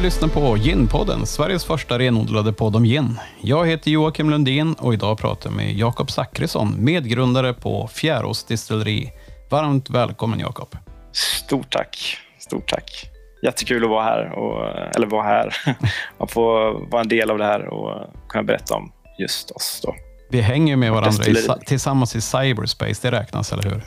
[0.00, 3.18] Du lyssnar på Gin-podden, Sveriges första renodlade podd om gin.
[3.40, 9.12] Jag heter Joakim Lundin och idag pratar jag med Jakob Zackrisson, medgrundare på Fjärås distilleri.
[9.50, 10.76] Varmt välkommen Jakob.
[11.12, 12.18] Stort tack.
[12.38, 13.10] Stort tack.
[13.42, 15.56] Jättekul att vara här, och, eller vara här.
[16.18, 19.80] och få vara en del av det här och kunna berätta om just oss.
[19.84, 19.94] Då.
[20.30, 21.36] Vi hänger med varandra i,
[21.66, 23.82] tillsammans i cyberspace, det räknas, eller hur?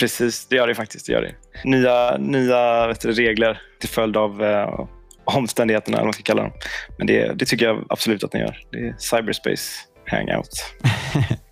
[0.00, 1.06] Precis, det gör det faktiskt.
[1.06, 1.34] Det gör det.
[1.64, 4.86] Nya, nya du, regler till följd av eh,
[5.36, 6.52] omständigheterna, eller vad man ska kalla dem.
[6.98, 8.58] Men det, det tycker jag absolut att ni gör.
[8.72, 9.62] Det är cyberspace
[10.06, 10.64] hangout.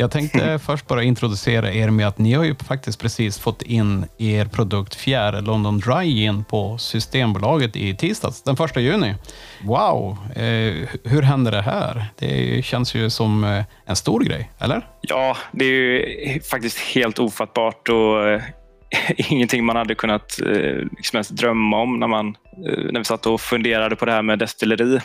[0.00, 4.06] Jag tänkte först bara introducera er med att ni har ju faktiskt precis fått in
[4.18, 9.14] er produkt fjärde London Dry Gin på Systembolaget i tisdags, den första juni.
[9.62, 10.16] Wow!
[10.36, 12.04] Eh, hur hände det här?
[12.18, 14.86] Det känns ju som eh, en stor grej, eller?
[15.00, 18.42] Ja, det är ju faktiskt helt ofattbart och eh,
[19.16, 22.36] ingenting man hade kunnat eh, liksom ens drömma om när, man,
[22.68, 25.00] eh, när vi satt och funderade på det här med destilleri.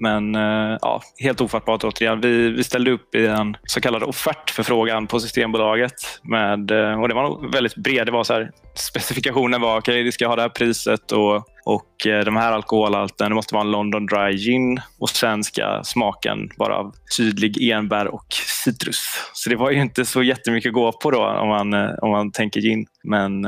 [0.00, 2.20] Men eh, ja, helt ofattbart återigen.
[2.20, 5.92] Vi, vi ställde upp i en så kallad offertförfrågan på Systembolaget.
[6.22, 8.06] Med, eh, och det var väldigt bred.
[8.06, 11.36] Det var så här, specifikationen var okej, okay, vi ska ha det här priset och,
[11.64, 13.28] och eh, de här alkoholhalten.
[13.28, 18.06] Det måste vara en London Dry Gin och sen ska smaken vara av tydlig enbär
[18.06, 18.26] och
[18.64, 19.30] citrus.
[19.32, 22.32] Så det var ju inte så jättemycket att gå på då om man, om man
[22.32, 22.86] tänker gin.
[23.04, 23.46] Men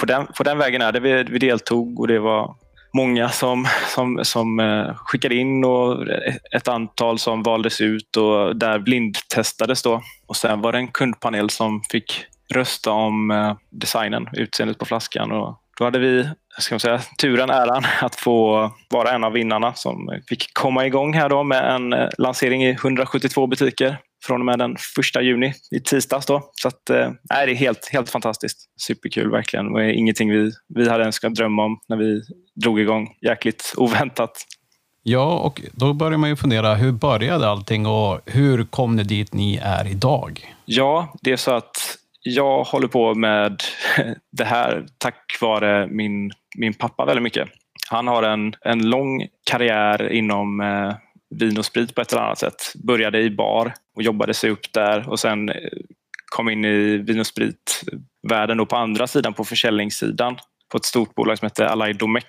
[0.00, 1.00] på den, på den vägen är det.
[1.00, 2.54] Vi, vi deltog och det var
[2.94, 6.06] många som, som, som eh, skickade in och
[6.56, 9.82] ett antal som valdes ut och där blindtestades.
[9.82, 10.02] Då.
[10.26, 15.32] Och sen var det en kundpanel som fick rösta om eh, designen, utseendet på flaskan.
[15.32, 19.74] Och då hade vi ska man säga, turen, äran att få vara en av vinnarna
[19.74, 23.96] som fick komma igång här då med en eh, lansering i 172 butiker
[24.28, 26.26] från och med den första juni i tisdags.
[26.26, 26.50] Då.
[26.52, 28.58] Så att, äh, det är helt, helt fantastiskt.
[28.80, 29.72] Superkul verkligen.
[29.72, 32.22] Det är ingenting vi, vi hade ens kunnat drömma om när vi
[32.62, 33.08] drog igång.
[33.22, 34.44] Jäkligt oväntat.
[35.02, 39.34] Ja, och då börjar man ju fundera, hur började allting och hur kom ni dit
[39.34, 40.54] ni är idag?
[40.64, 43.62] Ja, det är så att jag håller på med
[44.32, 47.48] det här tack vare min, min pappa väldigt mycket.
[47.90, 50.94] Han har en, en lång karriär inom eh,
[51.30, 52.72] vin och sprit på ett eller annat sätt.
[52.74, 55.54] Började i bar och jobbade sig upp där och sen eh,
[56.26, 60.38] kom in i vin och spritvärlden på andra sidan, på försäljningssidan
[60.72, 62.24] på ett stort bolag som heter Alai Domec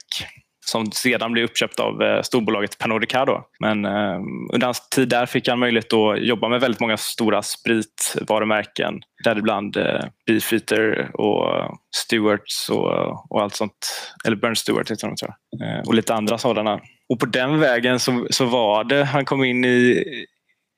[0.66, 3.44] som sedan blev uppköpt av eh, storbolaget Pernod Ricard.
[3.60, 4.20] Men eh,
[4.54, 8.94] under hans tid där fick han möjlighet att jobba med väldigt många stora spritvarumärken.
[9.24, 14.12] Däribland eh, Beefeater och Stewarts och, och allt sånt.
[14.26, 15.70] Eller Burn Stewart heter de tror jag.
[15.70, 16.80] Eh, och lite andra sådana.
[17.10, 20.06] Och på den vägen så, så var det, han kom in i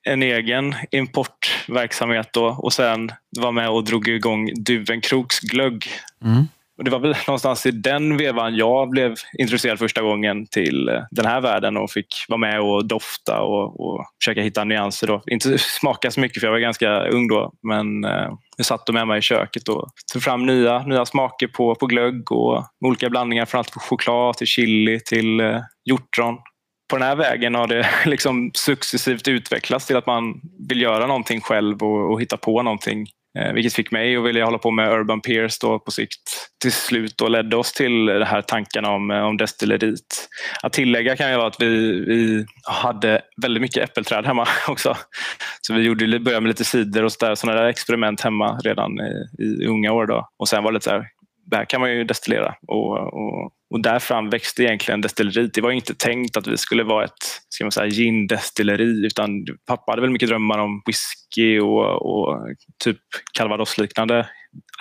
[0.04, 5.86] en egen importverksamhet då och sen var med och drog igång Duvenkroks glögg.
[6.24, 6.46] Mm.
[6.78, 11.02] Och det var väl någonstans i den vevan jag blev introducerad första gången till eh,
[11.10, 15.06] den här världen och fick vara med och dofta och, och försöka hitta nyanser.
[15.06, 15.22] Då.
[15.26, 19.06] Inte smaka så mycket för jag var ganska ung då men eh, jag satt med
[19.08, 23.46] mig i köket och tog fram nya, nya smaker på, på glögg och olika blandningar
[23.46, 26.38] från allt från choklad till chili till eh, hjortron.
[26.90, 31.40] På den här vägen har det liksom successivt utvecklats till att man vill göra någonting
[31.40, 33.06] själv och, och hitta på någonting
[33.38, 36.20] Eh, vilket fick mig att vilja hålla på med Urban Peers då på sikt
[36.62, 40.28] till slut och ledde oss till de här tankarna om, eh, om destilleriet.
[40.62, 44.96] Att tillägga kan ju vara att vi, vi hade väldigt mycket äppelträd hemma också.
[45.60, 49.66] Så vi gjorde, började med lite cider och sådana där experiment hemma redan i, i
[49.66, 50.06] unga år.
[50.06, 50.28] Då.
[50.38, 51.06] Och sen var det lite så här,
[51.44, 52.54] där kan man ju destillera.
[52.68, 55.54] Och, och, och där fram växte egentligen destilleriet.
[55.54, 59.92] Det var inte tänkt att vi skulle vara ett ska man säga, gin-destilleri utan pappa
[59.92, 62.38] hade väl mycket drömmar om whisky och, och
[62.84, 62.98] typ
[63.38, 64.28] calvados-liknande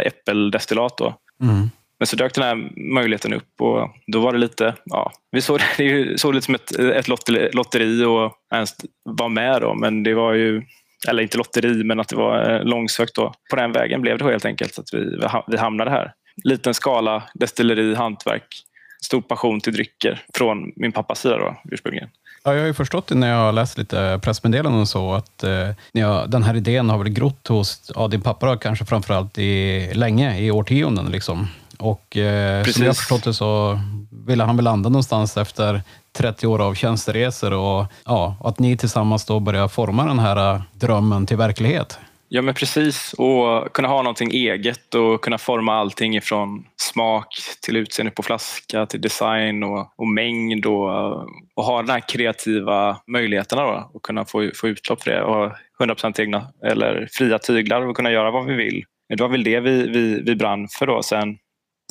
[0.05, 0.97] äppeldestillat.
[0.97, 1.15] Då.
[1.43, 1.69] Mm.
[1.99, 5.59] Men så dök den här möjligheten upp och då var det lite, ja, vi såg
[5.77, 7.07] det såg lite som ett, ett
[7.53, 10.63] lotteri och ens var med då, men det var ju
[11.07, 13.15] eller inte lotteri, men att det var eh, långsökt.
[13.15, 13.33] Då.
[13.49, 17.95] På den vägen blev det helt enkelt att vi, vi hamnade här liten skala, destilleri,
[17.95, 18.63] hantverk,
[19.03, 22.09] stor passion till drycker från min pappas sida då, ursprungligen.
[22.43, 25.43] Ja, jag har ju förstått det när jag har läst lite pressmeddelanden och så, att
[25.43, 29.37] eh, jag, den här idén har väl grott hos ja, din pappa då, kanske framförallt
[29.37, 31.05] i, länge, i årtionden.
[31.05, 31.47] Liksom.
[31.77, 33.79] Och eh, som jag har förstått det så
[34.25, 39.25] ville han väl landa någonstans efter 30 år av tjänsteresor och ja, att ni tillsammans
[39.25, 41.99] då börjar forma den här eh, drömmen till verklighet.
[42.33, 47.27] Ja men precis och kunna ha någonting eget och kunna forma allting ifrån smak
[47.61, 51.13] till utseende på flaska till design och, och mängd och,
[51.55, 55.51] och ha den här kreativa möjligheterna då och kunna få, få utlopp för det och
[55.79, 58.83] 100% egna eller fria tyglar och kunna göra vad vi vill.
[59.09, 61.03] Det var väl det vi, vi, vi brann för då.
[61.03, 61.37] Sen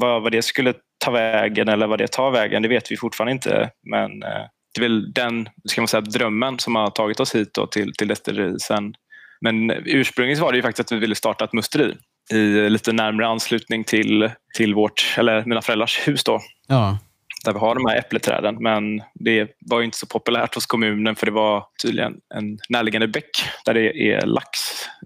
[0.03, 3.33] vad, vad det skulle ta vägen eller vad det tar vägen, det vet vi fortfarande
[3.33, 3.71] inte.
[3.91, 7.55] Men eh, det är väl den ska man säga, drömmen som har tagit oss hit
[7.55, 8.95] då till, till destilleri sen.
[9.41, 11.95] Men ursprungligen var det ju faktiskt att vi ville starta ett musteri
[12.33, 16.41] i lite närmare anslutning till, till vårt, eller mina föräldrars hus då.
[16.69, 16.99] Ja.
[17.45, 18.57] Där vi har de här äppleträden.
[18.61, 23.31] Men det var inte så populärt hos kommunen för det var tydligen en närliggande bäck
[23.65, 24.59] där det är lax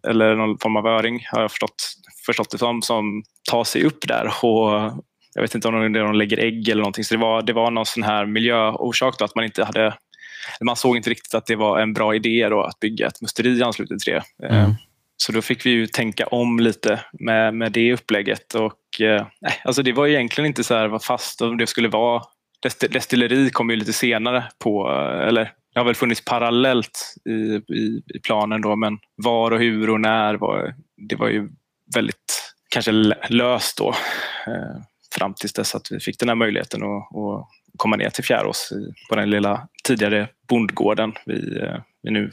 [0.08, 1.92] eller någon form av öring har jag förstått,
[2.26, 4.26] förstått det som, som tar sig upp där.
[4.42, 4.92] Och
[5.34, 7.04] jag vet inte om de lägger ägg eller någonting.
[7.04, 9.94] Så det var, det var någon sån här miljöorsak då, att man inte hade
[10.60, 13.58] man såg inte riktigt att det var en bra idé då, att bygga ett musteri
[13.58, 14.46] i anslutning till det.
[14.48, 14.74] Mm.
[15.16, 18.54] Så då fick vi ju tänka om lite med, med det upplägget.
[18.54, 19.26] Och, eh,
[19.64, 22.22] alltså det var egentligen inte så här fast om det skulle vara.
[22.90, 24.88] Destilleri kom ju lite senare på,
[25.28, 27.32] eller det har väl funnits parallellt i,
[27.74, 30.74] i, i planen då, men var och hur och när var,
[31.08, 31.48] det var ju
[31.94, 32.92] väldigt kanske
[33.28, 33.88] löst då.
[34.46, 34.80] Eh,
[35.18, 38.72] fram tills dess att vi fick den här möjligheten att, att komma ner till Fjärås
[39.08, 42.30] på den lilla tidigare bondgården vi, eh, vi nu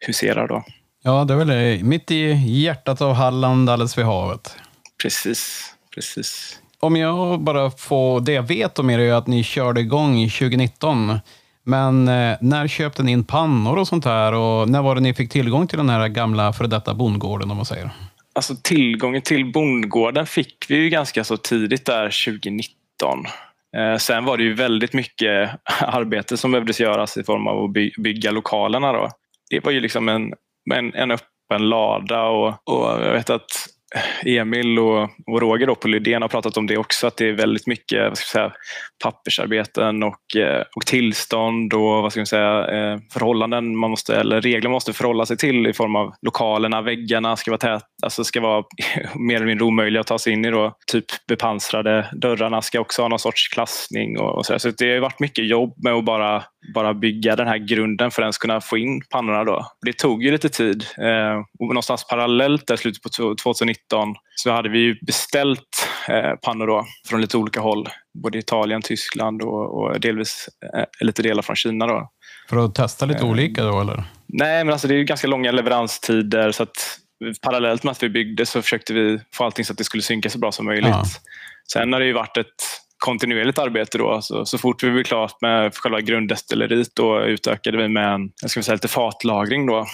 [0.00, 0.48] huserar.
[0.48, 0.64] Då.
[1.02, 4.56] Ja, det är väl mitt i hjärtat av Halland, alldeles vid havet.
[5.02, 6.60] Precis, precis.
[6.80, 11.18] Om jag bara får, det jag vet om er är att ni körde igång 2019.
[11.62, 15.14] Men eh, när köpte ni in pannor och sånt här och när var det ni
[15.14, 17.90] fick tillgång till den här gamla före detta bondgården om man säger?
[18.38, 23.24] Alltså tillgången till bondgården fick vi ju ganska så tidigt där 2019.
[23.76, 25.50] Eh, sen var det ju väldigt mycket
[25.80, 28.92] arbete som behövdes göras i form av att bygga lokalerna.
[28.92, 29.08] Då.
[29.50, 30.32] Det var ju liksom en,
[30.74, 33.68] en, en öppen lada och, och jag vet att
[34.24, 37.32] Emil och, och Roger då på Lydén har pratat om det också, att det är
[37.32, 38.52] väldigt mycket vad ska säga,
[39.04, 44.40] pappersarbeten och, eh, och tillstånd och vad ska man säga, eh, förhållanden man måste, eller
[44.40, 48.24] regler man måste förhålla sig till i form av lokalerna, väggarna ska vara tät, alltså
[48.24, 48.64] ska vara
[49.14, 50.50] mer eller mindre omöjliga att ta sig in i.
[50.50, 50.76] Då.
[50.92, 55.00] Typ bepansrade dörrarna ska också ha någon sorts klassning och, och så, så det har
[55.00, 56.42] varit mycket jobb med att bara
[56.74, 59.44] bara bygga den här grunden för att ens kunna få in pannorna.
[59.44, 59.66] Då.
[59.86, 60.84] Det tog ju lite tid.
[60.98, 63.08] Eh, och någonstans parallellt där slutet på
[63.42, 63.77] 2019
[64.34, 67.88] så hade vi beställt eh, pannor då, från lite olika håll.
[68.22, 71.86] Både Italien, Tyskland och, och delvis eh, lite delar från Kina.
[71.86, 72.10] Då.
[72.48, 74.04] För att testa lite eh, olika då eller?
[74.26, 76.98] Nej, men alltså det är ganska långa leveranstider så att
[77.42, 80.30] parallellt med att vi byggde så försökte vi få allting så att det skulle synka
[80.30, 80.90] så bra som möjligt.
[80.90, 81.04] Ja.
[81.72, 82.54] Sen har det ju varit ett
[82.98, 83.98] kontinuerligt arbete.
[83.98, 84.22] Då.
[84.22, 88.50] Så, så fort vi blev klart med själva grunddestilleriet då utökade vi med en, jag
[88.50, 89.66] ska säga, lite fatlagring.
[89.66, 89.86] Då.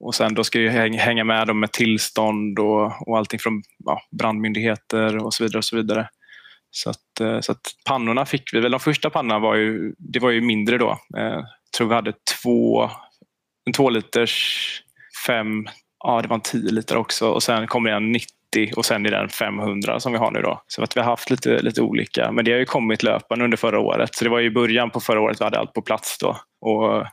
[0.00, 4.00] Och sen då ska jag hänga med dem med tillstånd och, och allting från ja,
[4.18, 5.58] brandmyndigheter och så vidare.
[5.58, 6.08] och Så vidare.
[6.70, 8.70] Så att, eh, så att pannorna fick vi väl.
[8.70, 10.98] De första pannorna var ju, det var ju mindre då.
[11.08, 11.44] Jag
[11.76, 12.12] tror vi hade
[12.42, 12.90] två,
[13.66, 14.82] en två liters,
[15.26, 15.66] fem,
[16.04, 18.30] ja det var en tio liter också och sen kom det en 90
[18.76, 20.42] och sen i den 500 som vi har nu.
[20.42, 20.62] Då.
[20.66, 23.56] Så att vi har haft lite, lite olika, men det har ju kommit löpande under
[23.56, 24.14] förra året.
[24.14, 26.36] Så det var i början på förra året vi hade allt på plats då.
[26.60, 27.06] Och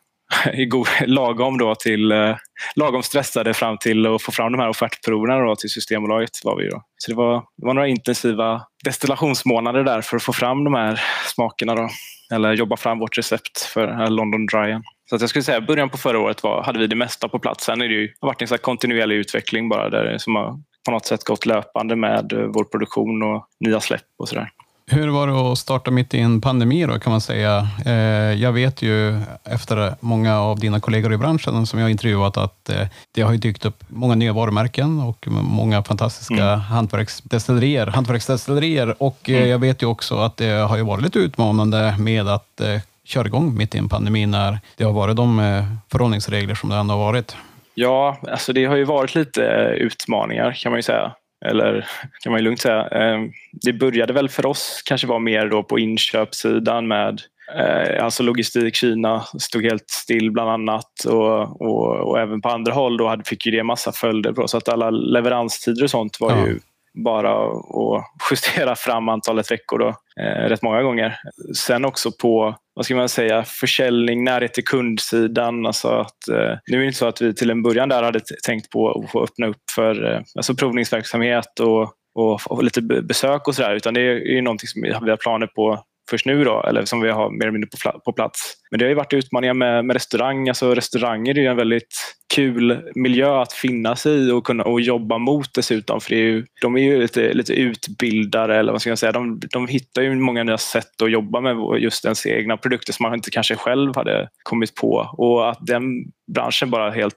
[1.06, 2.36] lagom, då till, eh,
[2.76, 6.30] lagom stressade fram till att få fram de här offertproverna då till Systembolaget.
[6.44, 6.82] Var vi då.
[6.98, 11.02] Så det var, det var några intensiva destillationsmånader där för att få fram de här
[11.36, 11.76] smakerna.
[11.76, 11.90] Då.
[12.34, 14.84] Eller jobba fram vårt recept för London Dryen.
[15.10, 17.40] Så att jag skulle säga början på förra året var, hade vi det mesta på
[17.40, 17.66] plats.
[17.66, 20.92] Sen är det ju, har varit en så kontinuerlig utveckling bara där som har på
[20.92, 24.50] något sätt gått löpande med eh, vår produktion och nya släpp och sådär.
[24.92, 27.68] Hur var det att starta mitt i en pandemi då kan man säga?
[27.86, 27.94] Eh,
[28.42, 32.88] jag vet ju efter många av dina kollegor i branschen som jag intervjuat att eh,
[33.12, 36.60] det har dykt upp många nya varumärken och många fantastiska mm.
[36.60, 39.50] hantverksdestillerier, hantverksdestillerier och mm.
[39.50, 42.62] jag vet ju också att det har ju varit lite utmanande med att
[43.04, 45.38] köra igång mitt i en pandemi när det har varit de
[45.92, 47.36] förhållningsregler som det ändå har varit.
[47.80, 51.12] Ja, alltså det har ju varit lite eh, utmaningar kan man ju säga.
[51.46, 51.88] Eller
[52.24, 52.88] kan man ju lugnt säga.
[52.88, 57.22] Ehm, det började väl för oss kanske vara mer då på inköpssidan med
[57.56, 62.74] eh, alltså logistik, Kina stod helt still bland annat och, och, och även på andra
[62.74, 66.32] håll då fick ju det massa följder på så att alla leveranstider och sånt var
[66.32, 66.48] ja.
[66.48, 66.60] ju
[67.04, 69.88] bara att justera fram antalet veckor då,
[70.24, 71.20] eh, rätt många gånger.
[71.56, 75.66] Sen också på vad ska man säga, försäljning, närhet till kundsidan.
[75.66, 78.20] Alltså att, eh, nu är det inte så att vi till en början där hade
[78.46, 83.48] tänkt på att få öppna upp för eh, alltså provningsverksamhet och, och, och lite besök
[83.48, 86.64] och sådär utan det är ju någonting som vi har planer på först nu då,
[86.68, 88.54] eller som vi har mer eller mindre på, på plats.
[88.72, 90.50] Men det har ju varit utmaningar med, med restaurang.
[90.50, 95.18] Alltså restauranger är ju en väldigt kul miljö att finnas i och kunna och jobba
[95.18, 96.02] mot dessutom.
[96.02, 99.12] För det är ju, de är ju lite, lite utbildare, eller vad ska jag säga.
[99.12, 103.04] De, de hittar ju många nya sätt att jobba med just ens egna produkter som
[103.04, 105.10] man inte kanske själv hade kommit på.
[105.18, 105.84] Och att den
[106.34, 107.14] branschen bara helt,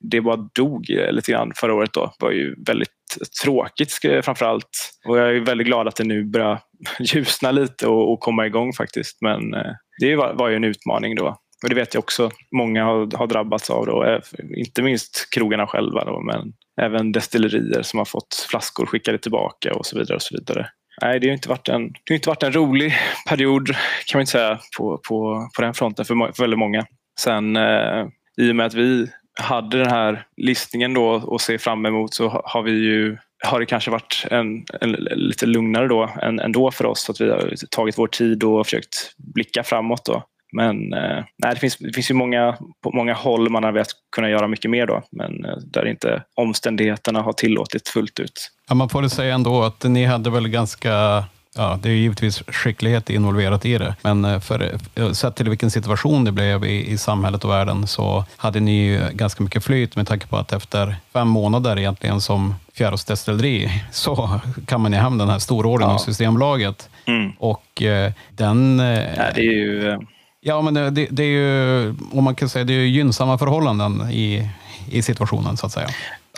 [0.00, 2.95] det bara dog lite grann förra året då, var ju väldigt
[3.42, 4.90] tråkigt framförallt.
[5.08, 6.60] Och jag är väldigt glad att det nu börjar
[6.98, 9.18] ljusna lite och, och komma igång faktiskt.
[9.20, 11.36] Men eh, det var, var ju en utmaning då.
[11.62, 13.86] Och det vet jag också många har, har drabbats av.
[13.86, 14.04] Då.
[14.04, 14.20] Eh,
[14.56, 19.86] inte minst krogarna själva då, men även destillerier som har fått flaskor skickade tillbaka och
[19.86, 20.16] så vidare.
[20.16, 20.68] och så vidare.
[21.02, 22.94] Nej, det har inte varit en, det har inte varit en rolig
[23.28, 23.66] period
[24.06, 26.86] kan man inte säga på, på, på den fronten för, för väldigt många.
[27.20, 28.06] Sen eh,
[28.40, 29.06] i och med att vi
[29.36, 33.66] hade den här listningen då att se fram emot så har vi ju har det
[33.66, 37.10] kanske varit en, en, lite lugnare då än, ändå för oss.
[37.10, 40.04] Att vi har tagit vår tid och försökt blicka framåt.
[40.04, 40.22] Då.
[40.52, 43.88] Men eh, nej, det, finns, det finns ju många, på många håll man har velat
[44.16, 48.50] kunna göra mycket mer då, men eh, där inte omständigheterna har tillåtit fullt ut.
[48.68, 51.24] Ja, man får väl säga ändå att ni hade väl ganska
[51.56, 55.70] Ja, det är givetvis skicklighet involverat i det, men eh, för, eh, sett till vilken
[55.70, 59.96] situation det blev i, i samhället och världen så hade ni ju ganska mycket flyt
[59.96, 65.18] med tanke på att efter fem månader egentligen som fjärrostestilleri så kan man ju hem
[65.18, 65.94] den här storordern ja.
[65.94, 66.88] av Systembolaget.
[67.04, 67.32] Mm.
[67.38, 68.80] Och eh, den...
[68.80, 69.98] Eh, ja, det är ju...
[70.40, 74.50] Ja, men det, det, är ju, om man kan säga, det är gynnsamma förhållanden i,
[74.90, 75.88] i situationen så att säga.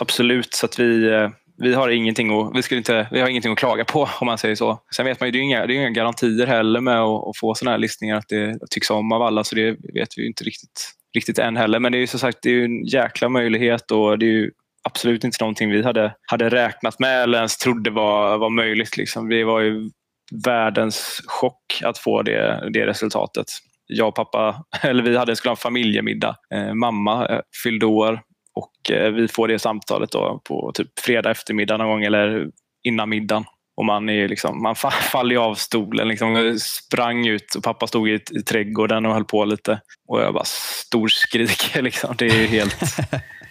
[0.01, 1.09] Absolut, så att vi,
[1.59, 4.37] vi har ingenting att, vi skulle inte, vi har ingenting att klaga på om man
[4.37, 4.81] säger så.
[4.95, 7.37] Sen vet man ju, det är inga, det är inga garantier heller med att, att
[7.37, 10.43] få sådana här listningar att det tycks om av alla så det vet vi inte
[10.43, 11.79] riktigt, riktigt än heller.
[11.79, 14.51] Men det är ju som sagt det är en jäkla möjlighet och det är ju
[14.83, 18.97] absolut inte någonting vi hade, hade räknat med eller ens trodde var, var möjligt.
[18.97, 19.29] Liksom.
[19.29, 19.89] Det var ju
[20.45, 23.45] världens chock att få det, det resultatet.
[23.87, 26.35] Jag och pappa, eller vi hade, skulle ha en familjemiddag.
[26.53, 28.21] Eh, mamma eh, fyllde år
[28.59, 32.47] och eh, vi får det samtalet då på typ fredag eftermiddag någon gång eller
[32.83, 33.45] innan middagen.
[33.77, 34.75] Och man, är liksom, man
[35.11, 39.45] faller av stolen, liksom, sprang ut och pappa stod i, i trädgården och höll på
[39.45, 39.81] lite.
[40.07, 41.81] Och jag bara storskriker.
[41.89, 42.15] Liksom.
[42.17, 42.77] Det är helt,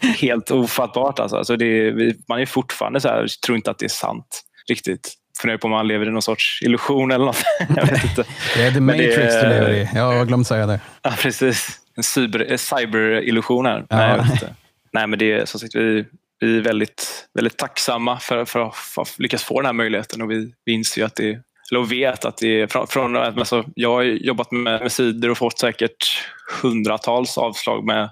[0.20, 1.18] helt ofattbart.
[1.18, 1.36] Alltså.
[1.36, 5.14] Alltså är, man är fortfarande så här, tror inte att det är sant riktigt.
[5.40, 7.42] Funderar på om man lever i någon sorts illusion eller något.
[7.76, 8.24] jag vet inte.
[8.56, 9.88] Det är the matrix det, du lever i.
[9.94, 10.80] Jag har glömt säga det.
[11.02, 11.80] Ja, precis.
[11.96, 13.86] En cyber, cyberillusion här.
[13.88, 13.96] Ja.
[13.96, 14.54] Nej, jag vet inte
[14.99, 16.05] nej, men det är som sagt, vi,
[16.40, 20.31] vi är väldigt, väldigt tacksamma för, för, för att lyckas få den här möjligheten och
[20.31, 24.02] vi, vi inser att det eller vet att det är från, från alltså, jag har
[24.02, 26.23] jobbat med, med sidor och fått säkert
[26.62, 28.11] hundratals avslag med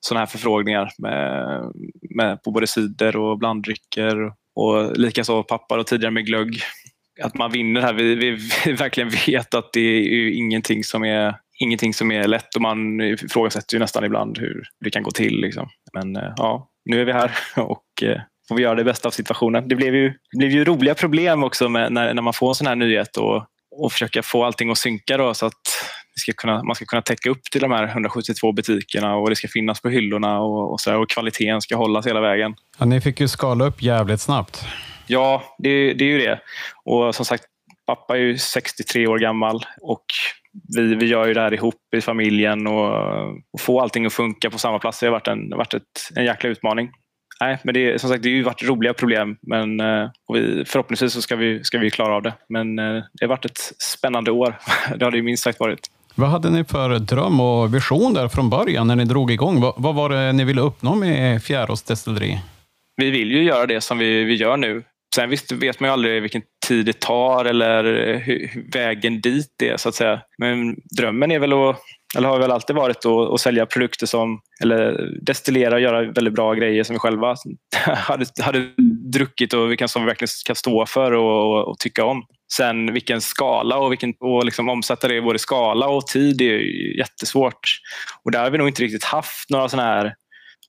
[0.00, 1.62] sådana här förfrågningar med,
[2.10, 6.60] med, på både sidor och blanddrycker och likaså pappar och tidigare med glögg.
[7.22, 8.30] Att man vinner här, vi, vi,
[8.64, 13.00] vi verkligen vet att det är ingenting som är ingenting som är lätt och man
[13.00, 15.40] ifrågasätter ju nästan ibland hur det kan gå till.
[15.40, 15.68] Liksom.
[15.92, 19.12] Men eh, ja, nu är vi här och eh, får vi göra det bästa av
[19.12, 19.68] situationen.
[19.68, 22.66] Det blev ju, det blev ju roliga problem också när, när man får en sån
[22.66, 23.44] här nyhet och,
[23.76, 25.60] och försöka få allting att synka då, så att
[26.16, 29.48] ska kunna, man ska kunna täcka upp till de här 172 butikerna och det ska
[29.48, 32.54] finnas på hyllorna och, och, så här, och kvaliteten ska hållas hela vägen.
[32.78, 34.64] Ja, ni fick ju skala upp jävligt snabbt.
[35.06, 36.40] Ja, det, det är ju det.
[36.84, 37.44] Och som sagt,
[37.86, 40.04] pappa är ju 63 år gammal och
[40.76, 42.92] vi, vi gör ju det här ihop i familjen och,
[43.52, 45.00] och få allting att funka på samma plats.
[45.00, 45.82] Det har varit en, varit ett,
[46.14, 46.90] en jäkla utmaning.
[47.40, 51.12] Nej, men det, som sagt, det har ju varit roliga problem men eh, vi, förhoppningsvis
[51.12, 52.34] så ska vi, ska vi klara av det.
[52.48, 54.58] Men eh, det har varit ett spännande år.
[54.96, 55.90] Det har det minst sagt varit.
[56.14, 59.60] Vad hade ni för dröm och vision där från början när ni drog igång?
[59.60, 62.40] Vad, vad var det ni ville uppnå med Fjärås destilleri?
[62.96, 64.82] Vi vill ju göra det som vi, vi gör nu.
[65.14, 67.84] Sen visst vet man ju aldrig vilken tid det tar eller
[68.18, 70.20] hur, vägen dit är så att säga.
[70.38, 71.76] Men drömmen är väl att,
[72.16, 76.34] eller har väl alltid varit att, att sälja produkter som, eller destillera och göra väldigt
[76.34, 77.34] bra grejer som vi själva
[77.86, 78.70] hade, hade
[79.12, 82.22] druckit och vilka som vi verkligen kan stå för och, och, och tycka om.
[82.52, 86.58] Sen vilken skala och, vilken, och liksom omsätta det i både skala och tid är
[86.98, 87.60] jättesvårt.
[88.24, 90.14] Och där har vi nog inte riktigt haft några sådana här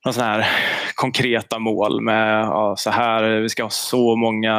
[0.04, 0.46] sådana här
[0.94, 4.54] konkreta mål med ja, så här, vi ska ha så många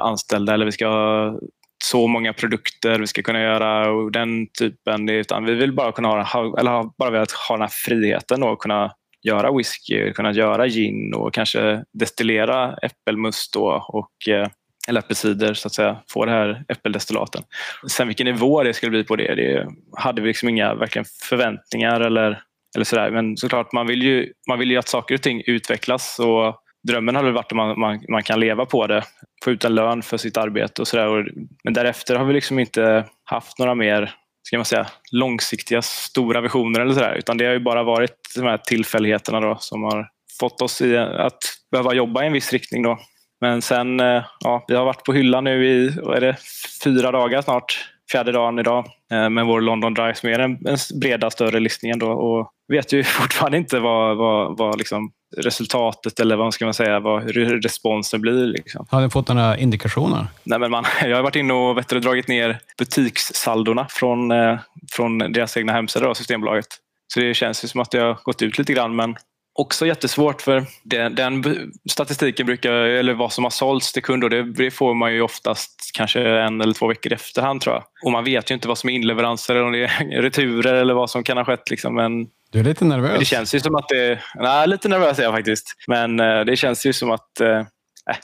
[0.00, 1.38] anställda eller vi ska ha
[1.84, 5.08] så många produkter vi ska kunna göra och den typen.
[5.08, 8.92] Utan vi vill bara kunna ha, eller bara velat ha den här friheten och kunna
[9.22, 14.48] göra whisky, kunna göra gin och kanske destillera äppelmust då och eh,
[14.88, 17.42] eller äppelcider så att säga, få det här äppeldestillaten.
[17.88, 22.00] Sen vilken nivå det skulle bli på det, det hade vi liksom inga verkligen förväntningar
[22.00, 22.42] eller
[22.74, 23.10] eller sådär.
[23.10, 26.18] Men såklart, man vill, ju, man vill ju att saker och ting utvecklas.
[26.18, 26.56] Och
[26.88, 29.02] drömmen hade varit att man, man, man kan leva på det,
[29.44, 31.32] få ut en lön för sitt arbete och sådär.
[31.64, 36.80] Men därefter har vi liksom inte haft några mer ska man säga, långsiktiga stora visioner
[36.80, 37.14] eller sådär.
[37.14, 40.08] Utan det har ju bara varit de här tillfälligheterna då, som har
[40.40, 41.38] fått oss i att
[41.70, 42.82] behöva jobba i en viss riktning.
[42.82, 42.98] Då.
[43.40, 46.36] Men sen, eh, ja, vi har varit på hyllan nu i vad är det,
[46.84, 50.58] fyra dagar snart fjärde dagen idag eh, med vår London Dry som är den,
[51.00, 51.98] breda större listningen.
[51.98, 56.74] Då, och vet ju fortfarande inte vad, vad, vad liksom resultatet eller vad ska man
[56.74, 58.46] säga, vad, hur responsen blir.
[58.46, 58.86] Liksom.
[58.90, 60.26] Har ni fått några indikationer?
[60.44, 64.58] Nej, men man, jag har varit inne och vet du, dragit ner butikssaldorna från, eh,
[64.92, 66.66] från deras egna hemsida, Systembolaget.
[67.14, 69.16] Så det känns ju som att det har gått ut lite grann men
[69.60, 71.44] också jättesvårt för den, den,
[71.90, 75.90] statistiken brukar, eller vad som har sålts till kunder, det, det, får man ju oftast
[75.94, 77.84] kanske en eller två veckor i efterhand tror jag.
[78.04, 80.94] Och man vet ju inte vad som är inleveranser eller om det är returer eller
[80.94, 81.70] vad som kan ha skett.
[81.70, 81.94] Liksom.
[81.94, 83.18] Men du är lite nervös.
[83.18, 84.18] Det känns ju som att det...
[84.34, 85.74] Nej, lite nervös är jag faktiskt.
[85.86, 87.62] Men eh, det känns ju som att, äh,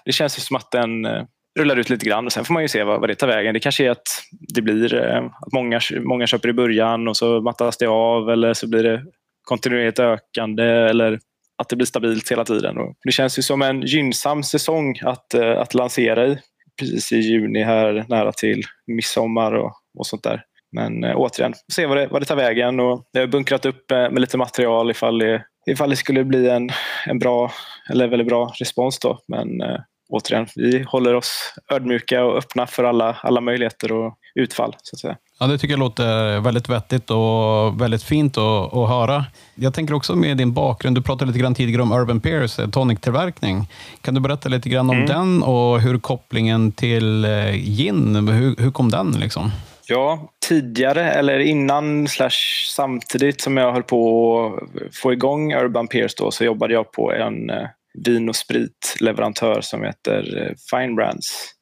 [0.04, 1.22] det känns ju som att den äh,
[1.58, 3.54] rullar ut lite grann och sen får man ju se vad, vad det tar vägen.
[3.54, 4.22] Det kanske är att
[4.54, 8.68] det blir att många, många köper i början och så mattas det av eller så
[8.68, 9.02] blir det
[9.46, 11.18] kontinuerligt ökande eller
[11.58, 12.78] att det blir stabilt hela tiden.
[12.78, 16.38] Och det känns ju som en gynnsam säsong att, eh, att lansera i
[16.80, 20.42] precis i juni här nära till midsommar och, och sånt där.
[20.72, 22.80] Men eh, återigen, se vad det, vad det tar vägen.
[22.80, 26.48] Och jag har bunkrat upp eh, med lite material ifall det, ifall det skulle bli
[26.48, 26.70] en,
[27.06, 27.52] en bra
[27.90, 28.98] eller väldigt bra respons.
[28.98, 29.18] Då.
[29.28, 34.76] Men eh, återigen, vi håller oss ödmjuka och öppna för alla, alla möjligheter och utfall.
[34.82, 35.16] Så att säga.
[35.40, 39.24] Ja, det tycker jag låter väldigt vettigt och väldigt fint att, att höra.
[39.54, 42.68] Jag tänker också med din bakgrund, du pratade lite grann tidigare om Urban Peers eh,
[42.68, 43.68] tonic-tillverkning.
[44.00, 45.08] Kan du berätta lite grann om mm.
[45.08, 49.12] den och hur kopplingen till eh, gin, hur, hur kom den?
[49.12, 49.50] Liksom?
[49.88, 56.14] Ja, tidigare eller innan slash samtidigt som jag höll på att få igång Urban Peers
[56.14, 57.68] då, så jobbade jag på en eh,
[58.04, 61.55] vin och spritleverantör som heter Fine Brands.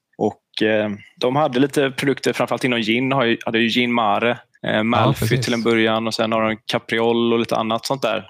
[0.62, 3.08] Eh, de hade lite produkter, framförallt inom gin.
[3.08, 6.56] De hade ju Gin Mare, eh, Malfy ja, till en början och sen har de
[6.66, 8.26] Capriol och lite annat sånt där.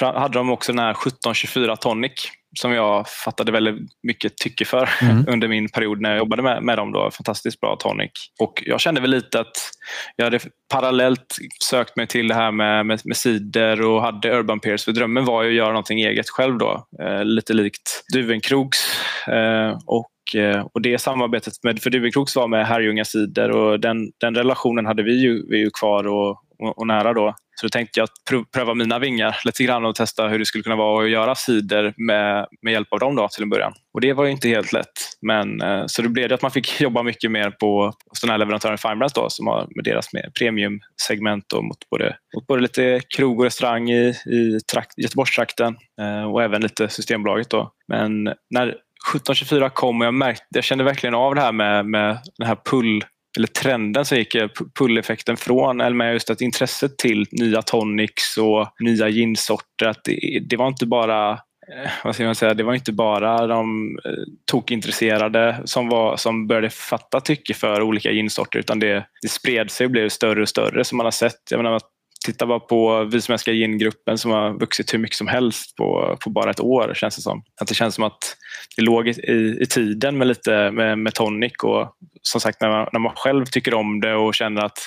[0.00, 5.24] Hade de också den här 1724 Tonic som jag fattade väldigt mycket tycke för mm.
[5.28, 6.92] under min period när jag jobbade med, med dem.
[6.92, 7.10] Då.
[7.10, 8.10] Fantastiskt bra tonic.
[8.40, 9.70] Och jag kände väl lite att
[10.16, 10.38] jag hade
[10.72, 14.84] parallellt sökt mig till det här med, med, med cider och hade Urban Peers.
[14.84, 16.86] För drömmen var ju att göra någonting eget själv då.
[17.02, 18.98] Eh, lite likt Duvenkrogs.
[19.28, 23.96] Eh, och eh, och det samarbetet med, för Duvenkrogs var med Herrljunga cider och den,
[24.20, 27.34] den relationen hade vi ju, vi ju kvar och, och, och nära då.
[27.54, 30.64] Så då tänkte jag att pröva mina vingar lite grann och testa hur det skulle
[30.64, 33.72] kunna vara att göra cider med, med hjälp av dem då, till en början.
[33.94, 34.92] Och det var inte helt lätt.
[35.22, 38.30] Men, eh, så det blev det att man fick jobba mycket mer på hos den
[38.30, 43.38] här leverantören Finebrands då, som har med deras premiumsegment mot både, mot både lite krog
[43.38, 47.50] och restaurang i, i trakt, Göteborgstrakten eh, och även lite Systembolaget.
[47.50, 47.72] Då.
[47.88, 52.18] Men när 1724 kom och jag, märkte, jag kände verkligen av det här med, med
[52.38, 53.04] den här pull
[53.36, 54.36] eller trenden så gick
[54.78, 59.86] pull-effekten från, eller med just att intresset till nya tonics och nya ginsorter.
[59.86, 63.46] Att det, det var inte bara eh, vad ska man säga, det var inte bara
[63.46, 69.28] de eh, tokintresserade som, var, som började fatta tycke för olika ginsorter utan det, det
[69.28, 71.50] spred sig och blev större och större som man har sett.
[71.50, 71.80] Jag menar,
[72.24, 76.16] Titta bara på Vi som älskar gin-gruppen som har vuxit hur mycket som helst på,
[76.24, 77.42] på bara ett år känns det som.
[77.60, 78.36] Att det känns som att
[78.76, 82.88] det låg i, i tiden med lite med, med tonic och som sagt när man,
[82.92, 84.78] när man själv tycker om det och känner att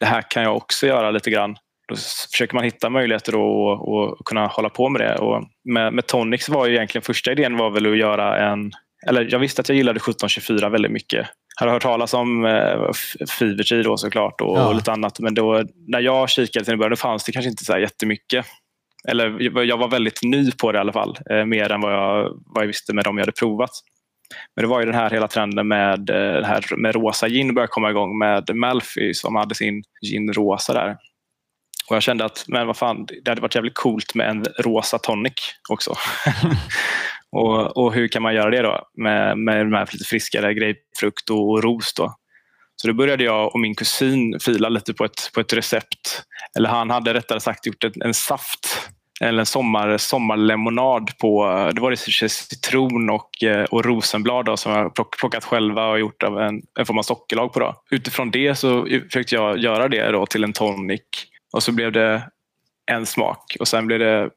[0.00, 1.56] det här kan jag också göra lite grann.
[1.88, 1.96] Då
[2.32, 5.14] försöker man hitta möjligheter att och, och kunna hålla på med det.
[5.14, 8.72] Och med, med tonics var ju egentligen första idén var väl att göra en
[9.06, 11.26] eller jag visste att jag gillade 1724 väldigt mycket.
[11.60, 14.68] Jag hade hört talas om eh, då såklart och, ja.
[14.68, 15.20] och, lite annat.
[15.20, 18.46] Men då, när jag kikade till början fanns det kanske inte så jättemycket.
[19.08, 21.18] Eller jag var väldigt ny på det i alla fall.
[21.30, 23.70] Eh, mer än vad jag, vad jag visste med dem jag hade provat.
[24.56, 27.70] Men det var ju den här hela trenden med, eh, här, med rosa gin började
[27.70, 30.96] komma igång med Malfi som hade sin gin rosa där.
[31.88, 34.98] Och jag kände att men vad fan, det hade varit jävligt coolt med en rosa
[34.98, 35.34] tonic
[35.68, 35.94] också.
[37.32, 41.30] Och, och hur kan man göra det då med, med de här lite friskare grapefrukt
[41.30, 41.94] och, och ros?
[41.94, 42.14] Då?
[42.76, 46.22] Så då började jag och min kusin fila lite på ett, på ett recept.
[46.56, 48.90] Eller han hade rättare sagt gjort en, en saft
[49.20, 54.72] eller en sommar, sommarlemonad på det var det citron och, eh, och rosenblad då, som
[54.72, 57.60] jag plockat själva och gjort av en, en form av sockerlag på.
[57.60, 57.82] Då.
[57.90, 61.00] Utifrån det så försökte jag göra det då till en tonic
[61.52, 62.22] och så blev det
[62.86, 64.30] en smak och sen blev det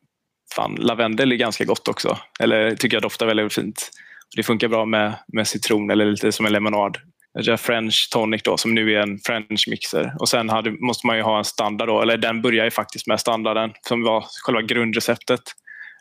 [0.55, 2.17] fan, lavendel är ganska gott också.
[2.39, 3.89] Eller tycker jag doftar väldigt fint.
[4.35, 6.97] Det funkar bra med, med citron eller lite som en lemonad.
[7.33, 10.13] Jag French tonic då, som nu är en French mixer.
[10.19, 13.07] Och sen hade, måste man ju ha en standard då, eller den börjar ju faktiskt
[13.07, 15.41] med standarden som var själva grundreceptet.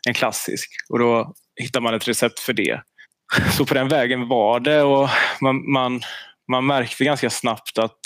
[0.07, 0.69] En klassisk.
[0.89, 2.81] Och då hittar man ett recept för det.
[3.57, 5.09] Så på den vägen var det och
[5.41, 6.01] man, man,
[6.51, 7.99] man märkte ganska snabbt att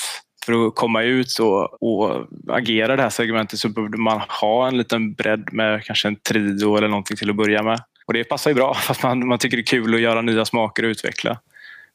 [0.47, 4.77] för att komma ut och, och agera det här segmentet så behövde man ha en
[4.77, 7.81] liten bredd med kanske en trio eller någonting till att börja med.
[8.05, 10.45] Och det passar ju bra, fast man, man tycker det är kul att göra nya
[10.45, 11.37] smaker och utveckla.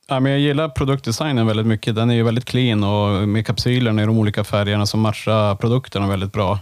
[0.09, 1.95] Ja, men jag gillar produktdesignen väldigt mycket.
[1.95, 6.09] Den är ju väldigt clean och med kapsylerna i de olika färgerna som matchar produkterna
[6.09, 6.59] väldigt bra.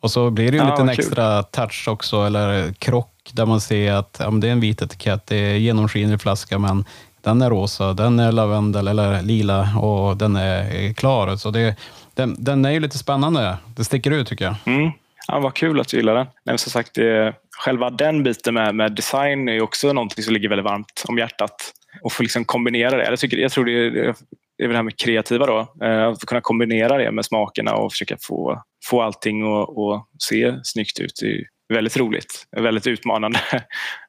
[0.00, 3.60] Och så blir det ju en ja, liten extra touch också, eller krock, där man
[3.60, 6.84] ser att ja, det är en vit etikett, det är genomskinlig flaska, men
[7.26, 11.36] den är rosa, den är lavendel eller lila och den är klar.
[11.36, 11.76] Så det,
[12.14, 13.56] den, den är ju lite spännande.
[13.76, 14.54] Det sticker ut tycker jag.
[14.64, 14.90] Mm.
[15.28, 16.26] Ja, vad kul att du gillar den.
[16.44, 20.48] Men som sagt, det, själva den biten med, med design är också någonting som ligger
[20.48, 21.72] väldigt varmt om hjärtat.
[22.02, 23.04] Och få liksom kombinera det.
[23.04, 23.90] Jag, tycker, jag tror det är,
[24.58, 25.84] det är det här med kreativa då.
[25.84, 31.00] Eh, att kunna kombinera det med smakerna och försöka få, få allting att se snyggt
[31.00, 31.12] ut.
[31.20, 32.46] Det är väldigt roligt.
[32.56, 33.38] Väldigt utmanande.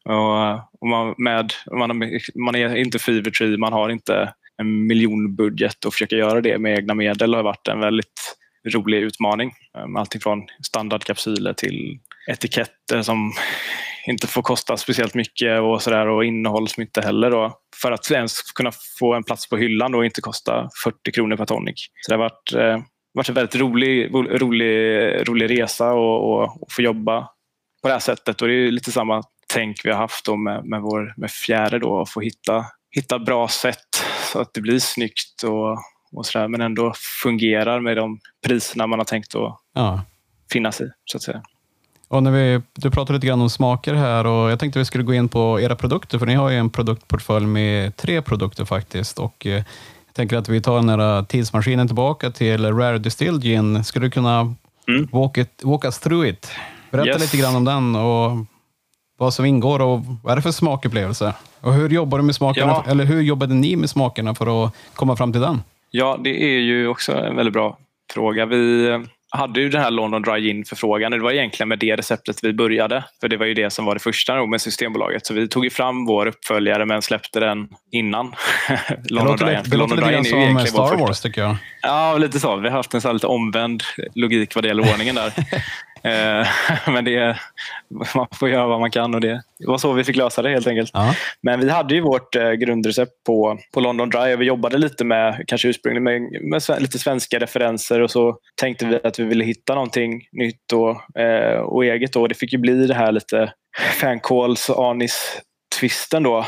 [0.06, 5.86] och, och man, med, man, man är inte fever tree, man har inte en miljonbudget
[5.86, 8.38] och försöka göra det med egna medel har varit en väldigt
[8.74, 9.52] rolig utmaning.
[9.78, 12.00] Ehm, allting alltifrån standardkapsyler till
[12.32, 13.34] etiketter som
[14.08, 17.92] inte får kosta speciellt mycket och, så där, och innehåll som inte heller då, för
[17.92, 21.88] att ens kunna få en plats på hyllan och inte kosta 40 kronor per tonic.
[22.02, 26.72] Så det har varit, eh, varit en väldigt rolig, rolig, rolig resa och, och, och
[26.72, 27.28] få jobba
[27.88, 28.42] på det här sättet.
[28.42, 31.80] Och det är lite samma tänk vi har haft då med, med, vår, med fjärde,
[31.80, 35.78] då, att få hitta, hitta bra sätt så att det blir snyggt och,
[36.12, 40.02] och så där, men ändå fungerar med de priserna man har tänkt att ja.
[40.52, 40.90] finnas i.
[41.06, 41.42] så att säga.
[42.08, 45.04] Och när vi, du pratade lite grann om smaker här och jag tänkte vi skulle
[45.04, 49.20] gå in på era produkter, för ni har ju en produktportfölj med tre produkter faktiskt.
[49.20, 49.64] Och eh,
[50.06, 53.84] jag tänker att vi tar den här tidsmaskinen tillbaka till Rare Distilled Gin.
[53.84, 54.56] Skulle du kunna
[54.88, 55.08] mm.
[55.12, 56.52] walk, it, walk us through it?
[56.92, 57.22] Berätta yes.
[57.22, 58.32] lite grann om den och
[59.18, 61.34] vad som ingår och vad är det för smakupplevelse?
[61.62, 62.92] Och hur jobbar du med smakerna, ja.
[62.92, 65.64] eller hur jobbade ni med smakerna för att komma fram till den?
[65.92, 67.78] Ja, det är ju också en väldigt bra
[68.14, 68.46] fråga.
[68.46, 68.90] Vi
[69.30, 71.12] hade ju den här London Dry Gin-förfrågan.
[71.12, 73.04] Det var egentligen med det receptet vi började.
[73.22, 75.26] För det var ju det som var det första med Systembolaget.
[75.26, 78.34] Så vi tog ju fram vår uppföljare men släppte den innan.
[79.10, 79.58] London Dry.
[79.66, 81.56] Det låter lite grann som Star Wars tycker jag.
[81.82, 82.56] Ja, lite så.
[82.56, 83.84] Vi har haft en så lite omvänd
[84.16, 85.34] logik vad det gäller ordningen där.
[86.04, 86.48] Eh,
[86.94, 87.38] men det,
[88.16, 90.68] man får göra vad man kan och det var så vi fick lösa det helt
[90.68, 90.92] enkelt.
[90.94, 91.16] Ja.
[91.42, 95.06] Men vi hade ju vårt eh, grundrecept på, på London Dry och vi jobbade lite
[95.06, 99.46] med, kanske ursprungligen med, med lite svenska referenser och så tänkte vi att vi ville
[99.46, 102.14] hitta någonting nytt och, eh, och eget.
[102.14, 102.28] Då.
[102.28, 103.54] Det fick ju bli det här lite
[104.70, 105.42] och anis
[105.80, 106.46] twisten då.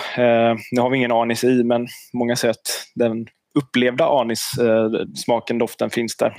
[0.71, 6.17] nu har vi ingen anis i men många säger att den upplevda anis-smaken, doften finns
[6.17, 6.37] där.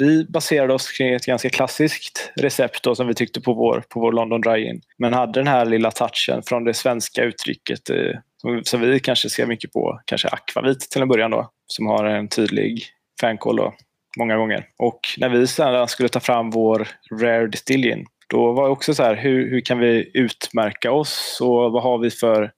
[0.00, 4.00] Vi baserade oss kring ett ganska klassiskt recept då, som vi tyckte på vår, på
[4.00, 4.80] vår London Dry In.
[4.98, 7.96] Men hade den här lilla touchen från det svenska uttrycket eh,
[8.36, 12.04] som, som, vi kanske ser mycket på, kanske akvavit till en början då, som har
[12.04, 12.82] en tydlig
[13.20, 13.74] fänkål då,
[14.18, 14.66] många gånger.
[14.78, 16.88] Och när vi sedan skulle ta fram vår
[17.20, 21.72] Rare Distillion då var det också så här, hur, hur kan vi utmärka oss och
[21.72, 22.52] vad har vi för,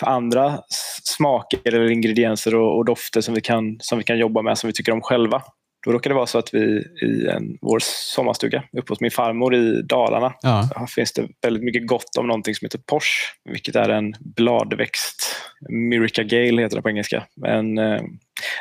[0.00, 0.60] för andra
[1.04, 4.68] smaker eller ingredienser och, och, dofter som vi, kan, som vi kan jobba med som
[4.68, 5.42] vi tycker om själva.
[5.84, 7.78] Då råkade det vara så att vi i en, vår
[8.14, 10.68] sommarstuga uppe hos min farmor i Dalarna ja.
[10.78, 15.36] så finns det väldigt mycket gott om någonting som heter Porsche, vilket är en bladväxt.
[15.68, 17.26] Mirica Gale heter det på engelska.
[17.36, 18.00] Men, eh,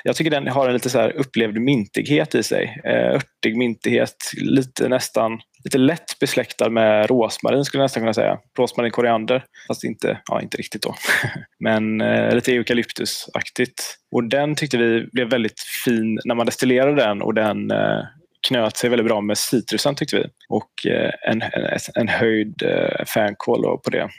[0.03, 2.81] jag tycker den har en lite så upplevd mintighet i sig.
[2.83, 8.37] Eh, örtig mintighet, lite nästan lite lätt besläktad med rosmarin skulle jag nästan kunna säga.
[8.57, 10.95] Rosmarin koriander, fast inte, ja, inte riktigt då.
[11.59, 13.97] Men eh, lite eukalyptusaktigt.
[14.11, 17.99] Och den tyckte vi blev väldigt fin när man destillerade den och den eh,
[18.47, 20.25] knöt sig väldigt bra med citrusen tyckte vi.
[20.49, 24.09] Och eh, en, en, en höjd eh, fänkål på det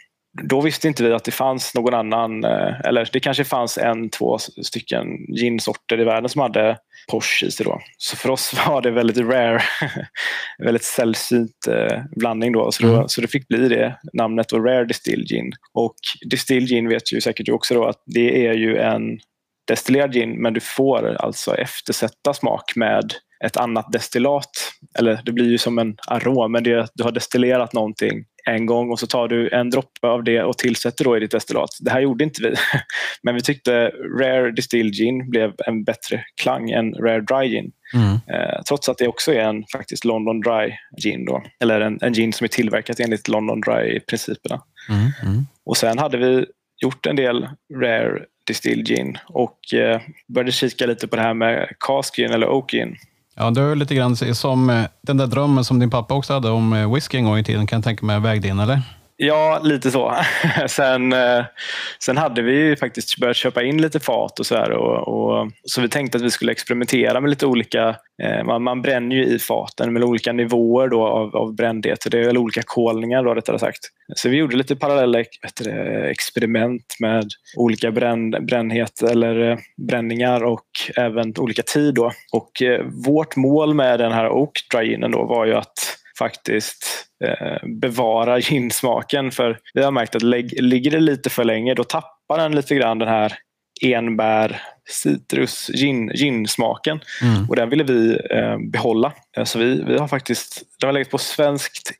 [0.42, 4.10] då visste inte vi att det fanns någon annan, eh, eller det kanske fanns en,
[4.10, 6.78] två stycken ginsorter i världen som hade
[7.10, 7.80] Porsche i sig då.
[7.98, 9.62] Så för oss var det väldigt rare,
[10.64, 12.72] väldigt sällsynt eh, blandning då.
[12.72, 13.08] Så, då, mm.
[13.08, 15.52] så det fick bli det namnet och Rare Distilled Gin.
[15.72, 15.96] Och
[16.30, 19.18] Distilled Gin vet ju säkert också då att det är ju en
[19.68, 23.14] destillerad gin men du får alltså eftersätta smak med
[23.44, 24.50] ett annat destillat.
[24.98, 28.90] Eller det blir ju som en arom, men det, du har destillerat någonting en gång
[28.90, 31.70] och så tar du en droppe av det och tillsätter då i ditt destillat.
[31.80, 32.54] Det här gjorde inte vi.
[33.22, 37.72] Men vi tyckte Rare Distilled Gin blev en bättre klang än Rare Dry Gin.
[37.94, 38.12] Mm.
[38.12, 41.24] Eh, trots att det också är en faktiskt London Dry Gin.
[41.24, 41.42] Då.
[41.60, 44.62] Eller en, en gin som är tillverkat enligt London Dry-principerna.
[44.88, 45.10] Mm.
[45.22, 45.46] Mm.
[45.64, 46.46] Och sen hade vi
[46.82, 51.68] gjort en del Rare Distilled Gin och eh, började kika lite på det här med
[51.80, 52.96] Cask Gin eller Oak Gin.
[53.34, 56.50] Ja, det är lite grann som eh, den där drömmen som din pappa också hade
[56.50, 58.82] om eh, whisky en gång i tiden, kan jag tänka mig vägde in, eller?
[59.24, 60.14] Ja, lite så.
[60.68, 61.44] sen, eh,
[61.98, 64.70] sen hade vi ju faktiskt börjat köpa in lite fat och så här.
[64.70, 67.96] Och, och, så vi tänkte att vi skulle experimentera med lite olika...
[68.22, 72.06] Eh, man, man bränner ju i faten med olika nivåer då av, av brändhet.
[72.10, 73.80] Det är olika kolningar då rättare sagt.
[74.16, 75.24] Så vi gjorde lite parallella
[75.64, 79.58] det, experiment med olika bränn, brännhet eller eh,
[79.88, 81.94] bränningar och även olika tid.
[81.94, 82.12] Då.
[82.32, 87.68] Och eh, vårt mål med den här Oak Dry då var ju att faktiskt eh,
[87.68, 89.30] bevara ginsmaken.
[89.30, 92.98] För vi har märkt att ligger det lite för länge då tappar den lite grann
[92.98, 93.34] den här
[93.82, 97.00] enbär, citrus, gin, ginsmaken.
[97.22, 97.48] Mm.
[97.48, 99.12] Och den ville vi eh, behålla.
[99.36, 101.92] Eh, så vi, vi har faktiskt, den har legat på svenskt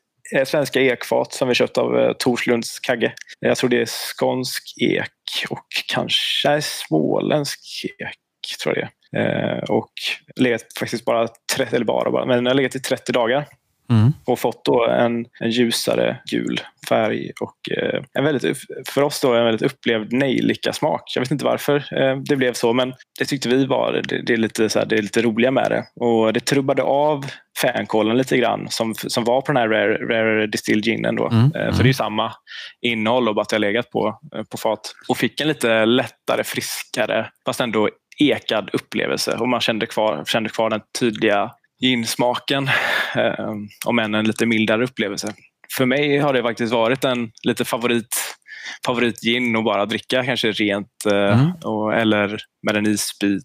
[0.45, 3.13] svenska ekfat som vi köpt av eh, Torslunds Kagge.
[3.39, 7.59] Jag tror det är skånsk ek och kanske småländsk
[7.99, 8.59] ek.
[8.63, 8.93] Tror jag det är.
[9.13, 9.91] Eh, och
[10.35, 13.45] legat faktiskt bara, 30, eller bara, bara, men den har legat i 30 dagar.
[13.93, 14.13] Mm.
[14.25, 19.33] Och fått då en, en ljusare gul färg och eh, en väldigt, för oss då
[19.33, 21.11] en väldigt upplevd nejlika-smak.
[21.15, 24.33] Jag vet inte varför eh, det blev så men det tyckte vi var det, det
[24.33, 26.03] är lite, så här, det är lite roliga med det.
[26.05, 27.25] Och det trubbade av
[27.61, 31.15] fänkålen lite grann som, som var på den här Rare, rare Distilled Ginen.
[31.15, 31.27] Då.
[31.27, 31.51] Mm.
[31.55, 32.33] Eh, för det är samma
[32.81, 34.93] innehåll och bara att har legat på, eh, på fat.
[35.09, 40.49] Och fick en lite lättare, friskare fast ändå ekad upplevelse och man kände kvar, kände
[40.49, 41.51] kvar den tydliga
[41.83, 42.69] ginsmaken,
[43.15, 43.49] eh,
[43.85, 45.33] om än en lite mildare upplevelse.
[45.77, 48.37] För mig har det faktiskt varit en lite favorit
[48.85, 51.51] favoritgin att bara dricka kanske rent eh, mm.
[51.63, 53.43] och, eller med en isbit.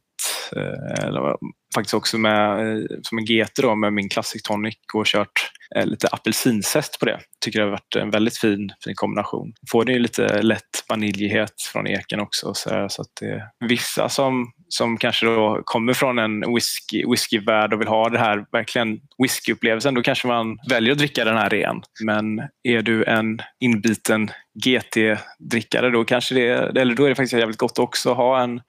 [0.56, 1.36] Eh, eller
[1.74, 5.86] faktiskt också med, eh, som en GT då, med min Classic Tonic och kört Eh,
[5.86, 7.20] lite apelsinzest på det.
[7.44, 9.52] Tycker det har varit en väldigt fin, fin kombination.
[9.70, 12.54] Får det ju lite lätt vaniljighet från eken också.
[12.54, 17.80] Så, så att det, vissa som, som kanske då kommer från en whisky, whiskyvärld och
[17.80, 21.82] vill ha det här verkligen whiskyupplevelsen, då kanske man väljer att dricka den här ren.
[22.04, 24.30] Men är du en inbiten
[24.64, 28.60] GT-drickare då kanske det, eller då är det faktiskt jävligt gott också att ha en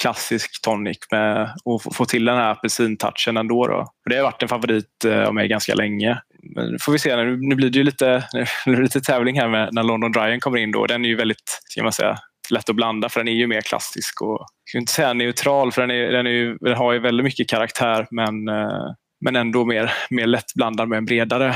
[0.00, 3.66] klassisk tonic med, och få till den här apelsintouchen ändå.
[3.66, 3.86] Då.
[4.10, 6.18] Det har varit en favorit eh, av mig ganska länge
[6.54, 7.16] men får vi se.
[7.16, 8.24] Nu, nu blir det ju lite,
[8.66, 10.72] nu lite tävling här med när London Dryen kommer in.
[10.72, 10.86] Då.
[10.86, 12.18] Den är ju väldigt ska man säga,
[12.50, 14.22] lätt att blanda för den är ju mer klassisk.
[14.22, 16.98] Och, jag ska inte säga neutral för den, är, den, är ju, den har ju
[16.98, 18.92] väldigt mycket karaktär men, eh,
[19.26, 21.54] men ändå mer, mer lätt blandad med en bredare,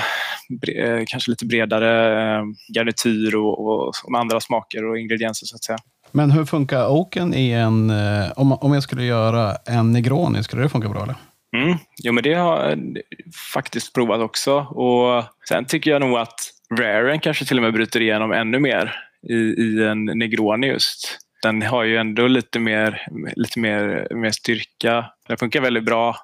[0.61, 5.65] bre, kanske lite bredare eh, garnityr och, och, och andra smaker och ingredienser så att
[5.65, 5.79] säga.
[6.13, 10.63] Men hur funkar oaken i en, eh, om, om jag skulle göra en negroni, skulle
[10.63, 11.15] det funka bra eller?
[11.57, 11.79] Mm.
[12.03, 12.79] Jo, men det har jag
[13.53, 14.55] faktiskt provat också.
[14.59, 16.41] Och sen tycker jag nog att
[16.79, 18.95] Raren kanske till och med bryter igenom ännu mer
[19.29, 21.19] i, i en Negroni just.
[21.43, 23.07] Den har ju ändå lite mer,
[23.37, 25.05] lite mer, mer styrka.
[25.29, 26.17] Den funkar väldigt bra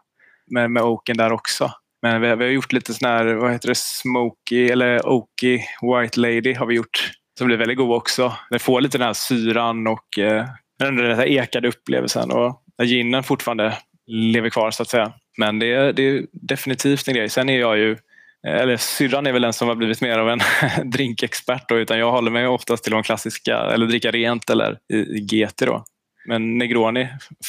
[0.50, 1.70] med, med Oaken där också.
[2.02, 6.20] Men vi, vi har gjort lite sån här, vad heter det, Smoky eller Oaky White
[6.20, 7.10] Lady har vi gjort.
[7.38, 8.32] Som blir väldigt god också.
[8.50, 10.46] Den får lite den här syran och eh,
[10.78, 12.30] den där ekade upplevelsen.
[12.30, 15.12] Och ginen fortfarande lever kvar så att säga.
[15.38, 17.28] Men det är, det är definitivt en grej.
[17.28, 17.90] Sen är jag ju
[18.46, 20.40] eh, eller syrran är väl den som har blivit mer av en
[20.90, 24.96] drinkexpert då, utan jag håller mig oftast till de klassiska, eller dricka rent eller i,
[24.96, 25.84] i GT då.
[26.28, 27.08] Men Negroni,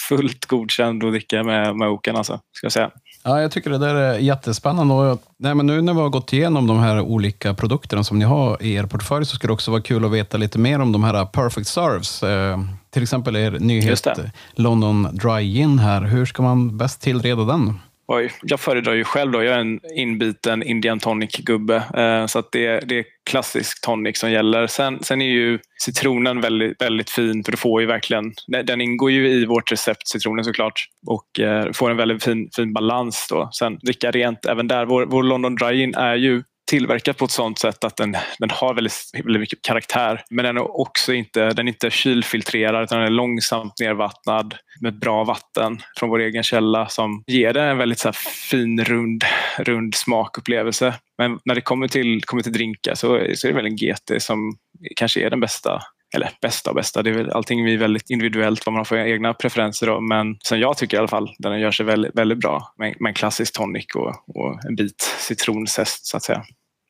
[0.10, 2.92] fullt godkänd att dricka med, med oken alltså, ska jag säga.
[3.24, 4.94] Ja, jag tycker det där är jättespännande.
[4.94, 8.26] Och, nej, men nu när vi har gått igenom de här olika produkterna som ni
[8.26, 10.92] har i er portfölj så skulle det också vara kul att veta lite mer om
[10.92, 12.24] de här Perfect Serves.
[12.24, 12.60] Eh,
[12.90, 14.08] till exempel er nyhet
[14.56, 16.02] London Dry Gin här.
[16.02, 17.80] Hur ska man bäst tillreda den?
[18.10, 19.44] Oj, jag föredrar ju själv då.
[19.44, 21.76] Jag är en inbiten Indian tonic-gubbe.
[21.76, 24.68] Eh, så att det, det är klassisk tonic som gäller.
[24.68, 29.12] Sen, sen är ju citronen väldigt, väldigt fin för du får ju verkligen, den ingår
[29.12, 30.86] ju i vårt recept, citronen såklart.
[31.08, 33.50] Och eh, får en väldigt fin, fin balans då.
[33.52, 34.86] Sen dricka rent även där.
[34.86, 38.50] Vår, vår London Dry In är ju tillverkad på ett sånt sätt att den, den
[38.50, 40.24] har väldigt, väldigt mycket karaktär.
[40.30, 45.00] Men den är också inte, den är inte kylfiltrerad utan den är långsamt nervattnad med
[45.00, 48.12] bra vatten från vår egen källa som ger den en väldigt så
[48.50, 49.24] fin rund,
[49.58, 50.94] rund smakupplevelse.
[51.18, 54.22] Men när det kommer till, kommer till drinkar så, så är det väl en GT
[54.24, 54.58] som
[54.96, 55.82] kanske är den bästa
[56.16, 58.98] eller bästa och bästa, det är väl, allting är väldigt individuellt vad man har för
[58.98, 59.88] egna preferenser.
[59.88, 60.00] Då.
[60.00, 63.10] Men som jag tycker i alla fall, den gör sig väldigt, väldigt bra med, med
[63.10, 66.44] en klassisk tonic och, och en bit citronzest så att säga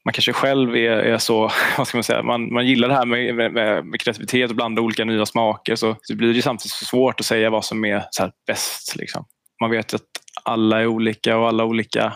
[0.07, 3.05] man kanske själv är, är, så, vad ska man säga, man, man gillar det här
[3.05, 6.85] med, med, med kreativitet och blanda olika nya smaker så, så blir det samtidigt så
[6.85, 8.95] svårt att säga vad som är så bäst.
[8.95, 9.25] Liksom.
[9.61, 10.01] Man vet att
[10.43, 12.13] alla är olika och alla olika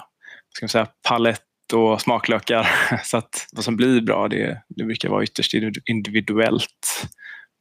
[0.55, 1.41] ska man säga, palett
[1.73, 2.67] och smaklökar.
[3.03, 5.53] Så att vad som blir bra det, det brukar vara ytterst
[5.85, 7.07] individuellt.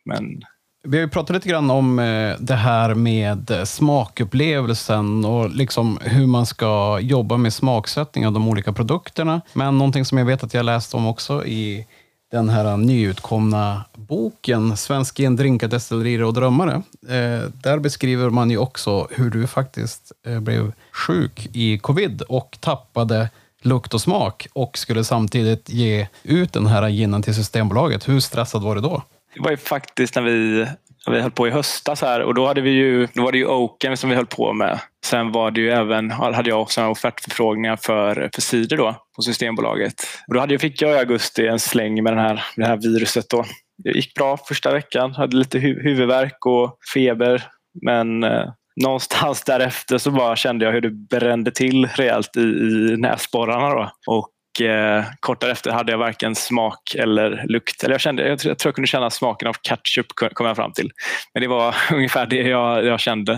[0.05, 0.42] Men
[0.83, 5.99] vi har ju pratat lite grann om eh, det här med eh, smakupplevelsen och liksom
[6.03, 9.40] hur man ska jobba med smaksättning av de olika produkterna.
[9.53, 11.87] Men någonting som jag vet att jag läst om också i
[12.31, 16.83] den här nyutkomna boken Svensk drinkar, destillerier och drömmare.
[17.09, 23.29] Eh, där beskriver man ju också hur du faktiskt blev sjuk i covid och tappade
[23.62, 28.09] lukt och smak och skulle samtidigt ge ut den här ginen till Systembolaget.
[28.09, 29.03] Hur stressad var du då?
[29.35, 30.66] Det var ju faktiskt när vi,
[31.07, 33.38] när vi höll på i höstas här och då, hade vi ju, då var det
[33.38, 34.81] ju Oaken som vi höll på med.
[35.05, 39.94] Sen var det ju även, hade jag också offertförfrågningar för, för cider då på Systembolaget.
[40.29, 43.29] Och då hade, fick jag i augusti en släng med den här, det här viruset.
[43.29, 43.44] Då.
[43.85, 47.42] Det gick bra första veckan, hade lite hu huvudvärk och feber.
[47.83, 48.44] Men eh,
[48.76, 53.74] någonstans därefter så bara kände jag hur det brände till rejält i, i näsborrarna.
[53.74, 53.90] Då.
[54.06, 57.85] Och eh, kort därefter hade jag varken smak eller lukt.
[57.85, 60.90] Eller jag, kände, jag, tror jag kunde känna smaken av ketchup kom jag fram till.
[61.35, 63.33] Men det var ungefär det jag, jag kände.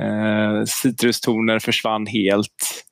[0.00, 2.82] Eh, citrustoner försvann helt.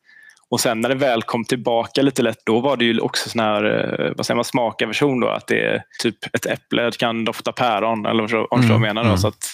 [0.50, 3.40] Och sen när det väl kom tillbaka lite lätt, då var det ju också sån
[3.40, 5.28] här, eh, vad säger man, smakaversion då.
[5.28, 9.02] Att det är typ ett äpple kan dofta päron, eller vad mm, jag menar.
[9.02, 9.08] Då.
[9.08, 9.18] Mm.
[9.18, 9.44] Så att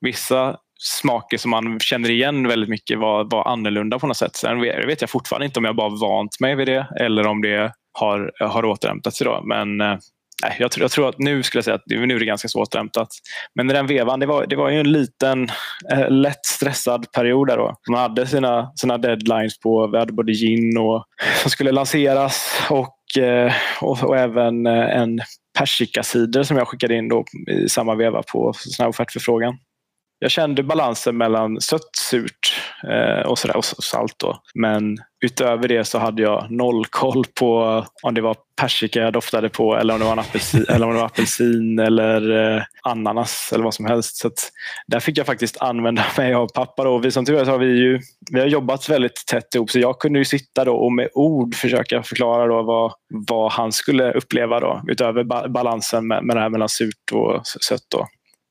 [0.00, 4.36] vissa smaker som man känner igen väldigt mycket var, var annorlunda på något sätt.
[4.36, 7.72] Sen vet jag fortfarande inte om jag bara vant mig vid det eller om det
[7.92, 9.24] har, har återhämtat sig.
[9.24, 9.42] Då.
[9.44, 9.98] Men eh,
[10.58, 12.62] jag, tror, jag tror att nu skulle jag säga att nu är det ganska så
[12.62, 13.08] återhämtat.
[13.54, 15.48] Men i den vevan, det var, det var ju en liten
[15.92, 17.74] eh, lätt stressad period där då.
[17.90, 22.62] Man hade sina, sina deadlines på, vi hade både gin och, eh, som skulle lanseras
[22.70, 25.20] och, eh, och, och även eh, en
[25.58, 29.58] persikasider som jag skickade in då i samma veva på sån här offertförfrågan
[30.18, 34.14] jag kände balansen mellan sött, surt eh, och, sådär, och salt.
[34.16, 34.42] Då.
[34.54, 39.48] Men utöver det så hade jag noll koll på om det var persika jag doftade
[39.48, 43.52] på eller om det var, en apelsin, eller, om det var apelsin eller eh, ananas
[43.52, 44.16] eller vad som helst.
[44.16, 44.30] Så
[44.86, 46.84] där fick jag faktiskt använda mig av pappa.
[46.84, 46.98] Då.
[46.98, 48.00] Vi, som tur är så har vi, ju,
[48.30, 51.54] vi har jobbat väldigt tätt ihop så jag kunde ju sitta då och med ord
[51.54, 52.92] försöka förklara då vad,
[53.26, 57.46] vad han skulle uppleva då, utöver ba balansen med, med det här mellan surt och
[57.46, 57.86] sött.
[57.90, 58.08] Då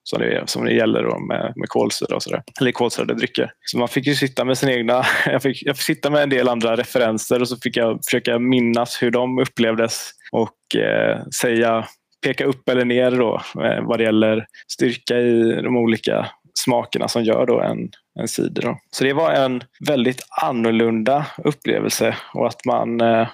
[0.10, 2.44] som det, som det gäller då med, med kolsyra och sådär.
[2.60, 3.52] Eller kolsyrade drycker.
[3.66, 5.04] Så man fick ju sitta med sin egna...
[5.26, 8.40] Jag fick, jag fick sitta med en del andra referenser och så fick jag försöka
[8.40, 11.88] minnas hur de upplevdes och eh, säga,
[12.24, 17.24] peka upp eller ner då eh, vad det gäller styrka i de olika smakerna som
[17.24, 17.90] gör då en,
[18.20, 18.62] en cider.
[18.62, 18.80] Då.
[18.92, 23.28] Så det var en väldigt annorlunda upplevelse och att man eh,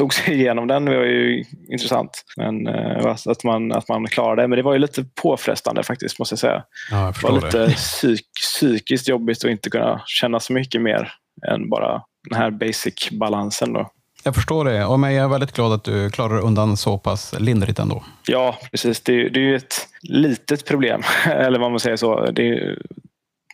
[0.00, 2.24] tog sig igenom den det var ju intressant.
[2.36, 4.48] Men, uh, att, man, att man klarade det.
[4.48, 6.64] Men det var ju lite påfrestande faktiskt, måste jag säga.
[6.90, 11.12] Ja, jag det var lite psyk, psykiskt jobbigt att inte kunna känna så mycket mer
[11.48, 13.72] än bara den här basic-balansen.
[13.72, 13.90] Då.
[14.24, 17.78] Jag förstår det, och jag är väldigt glad att du klarar undan så pass lindrigt
[17.78, 18.04] ändå.
[18.26, 19.00] Ja, precis.
[19.00, 22.30] Det, är, det är ju ett litet problem, eller vad man säger så.
[22.30, 22.78] Det är,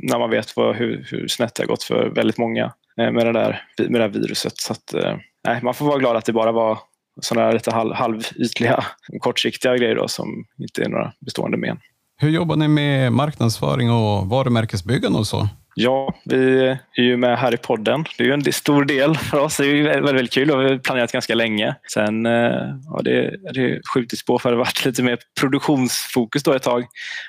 [0.02, 3.26] när man vet vad, hur, hur snett det har gått för väldigt många eh, med
[3.26, 4.56] det där, med det här viruset.
[4.56, 6.78] Så att, eh, nej, man får vara glad att det bara var
[7.20, 8.84] sådana lite halv, halvytliga,
[9.20, 11.78] kortsiktiga grejer då, som inte är några bestående men.
[12.18, 15.48] Hur jobbar ni med marknadsföring och varumärkesbyggande och så?
[15.78, 18.04] Ja, vi är ju med här i podden.
[18.18, 19.56] Det är ju en stor del för oss.
[19.56, 21.74] Det är väldigt, väldigt kul och vi har planerat ganska länge.
[21.92, 26.52] Sen eh, ja, det, det skjutits på för det har varit lite mer produktionsfokus då
[26.52, 26.84] ett tag.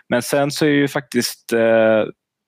[0.10, 2.04] Men sen så är ju faktiskt eh,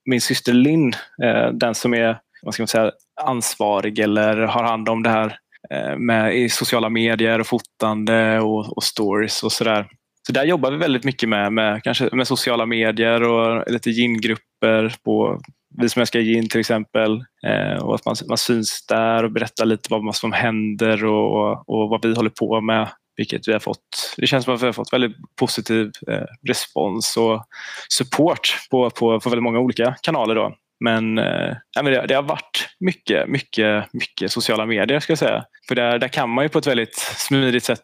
[0.06, 4.90] min syster Linn eh, den som är vad ska man säga, ansvarig eller har hand
[4.90, 5.38] om det här
[5.72, 9.88] eh, med i sociala medier och fotande och, och stories och sådär.
[10.28, 14.96] Så där jobbar vi väldigt mycket med, med, kanske med sociala medier och lite gingrupper
[15.04, 15.42] på
[15.78, 17.24] Vi som älskar gin till exempel.
[17.48, 21.90] Eh, och att man, man syns där och berättar lite vad som händer och, och
[21.90, 22.90] vad vi håller på med.
[23.18, 27.18] Vilket vi har fått, det känns som att vi har fått väldigt positiv eh, respons
[27.18, 27.46] och
[27.90, 30.36] support på, på, på väldigt många olika kanaler.
[30.36, 30.56] Då.
[30.80, 35.44] Men, eh, det, det, har varit mycket, mycket, mycket sociala medier ska jag säga.
[35.68, 37.82] För där, där kan man ju på ett väldigt smidigt sätt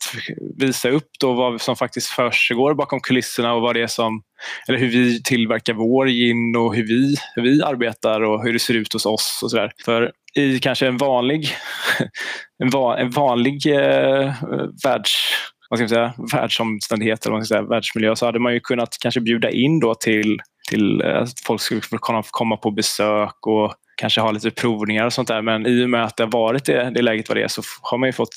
[0.57, 4.21] visa upp då vad som faktiskt försiggår bakom kulisserna och vad det är som,
[4.67, 8.59] eller hur vi tillverkar vår gin och hur vi, hur vi arbetar och hur det
[8.59, 9.71] ser ut hos oss och sådär.
[9.85, 11.47] För i kanske en vanlig,
[12.63, 14.33] en, va, en vanlig eh,
[14.83, 15.15] världs
[15.69, 19.21] vad ska man säga, världsomständigheter, vad ska säga, världsmiljö, så hade man ju kunnat kanske
[19.21, 24.21] bjuda in då till till eh, att folk skulle kunna komma på besök och kanske
[24.21, 25.41] ha lite provningar och sånt där.
[25.41, 27.61] Men i och med att det har varit det, det läget vad det är så
[27.81, 28.35] har man ju fått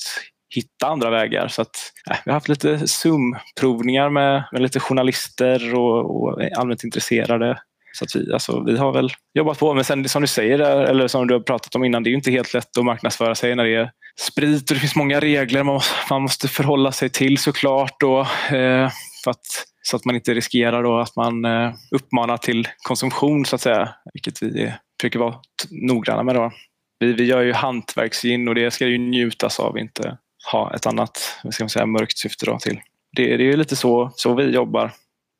[0.54, 1.48] hitta andra vägar.
[1.48, 1.76] Så att,
[2.10, 7.58] äh, vi har haft lite Zoom-provningar med, med lite journalister och, och allmänt intresserade.
[7.92, 9.74] Så att vi, alltså, vi har väl jobbat på.
[9.74, 12.30] Men sen som du säger, eller som du har pratat om innan, det är inte
[12.30, 13.90] helt lätt att marknadsföra sig när det är
[14.20, 18.02] sprit och det finns många regler man måste, man måste förhålla sig till såklart.
[18.02, 18.90] Och, eh,
[19.24, 19.46] för att
[19.82, 23.94] så att man inte riskerar då att man eh, uppmanar till konsumtion så att säga,
[24.12, 25.34] vilket vi försöker vara
[25.70, 26.34] noggranna med.
[26.34, 26.52] Då.
[26.98, 30.18] Vi, vi gör ju hantverksgin och det ska ju njutas av, inte
[30.52, 32.80] ha ett annat ska man säga, mörkt syfte då till.
[33.16, 34.92] det, det är lite så, så vi jobbar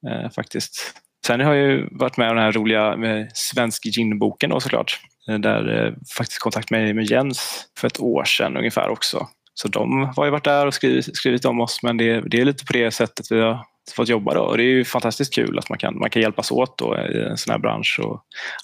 [0.09, 0.95] eh, faktiskt.
[1.27, 5.01] Sen har jag ju varit med om den här roliga med Svensk ginboken då såklart.
[5.29, 9.29] Eh, där eh, faktiskt kontakt med, med Jens för ett år sedan ungefär också.
[9.63, 12.45] Så de har ju varit där och skrivit, skrivit om oss men det, det är
[12.45, 14.35] lite på det sättet vi har fått jobba.
[14.35, 14.41] Då.
[14.41, 17.23] Och det är ju fantastiskt kul att man kan, man kan hjälpas åt då i
[17.31, 18.01] en sån här bransch.
[18.03, 18.15] Och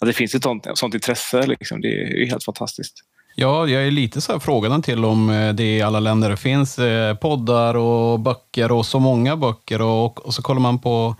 [0.01, 2.95] att det finns ett sånt, sånt intresse, liksom, det är helt fantastiskt.
[3.37, 6.79] Ja, jag är lite så här frågande till om eh, det i alla länder finns
[7.21, 11.17] poddar och böcker och så många böcker och, och så kollar man på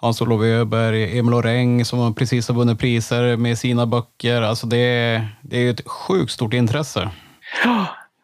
[0.00, 4.42] Hans-Olof Öberg, Emil Oreng som precis har vunnit priser med sina böcker.
[4.42, 7.10] Alltså det, det är ett sjukt stort intresse.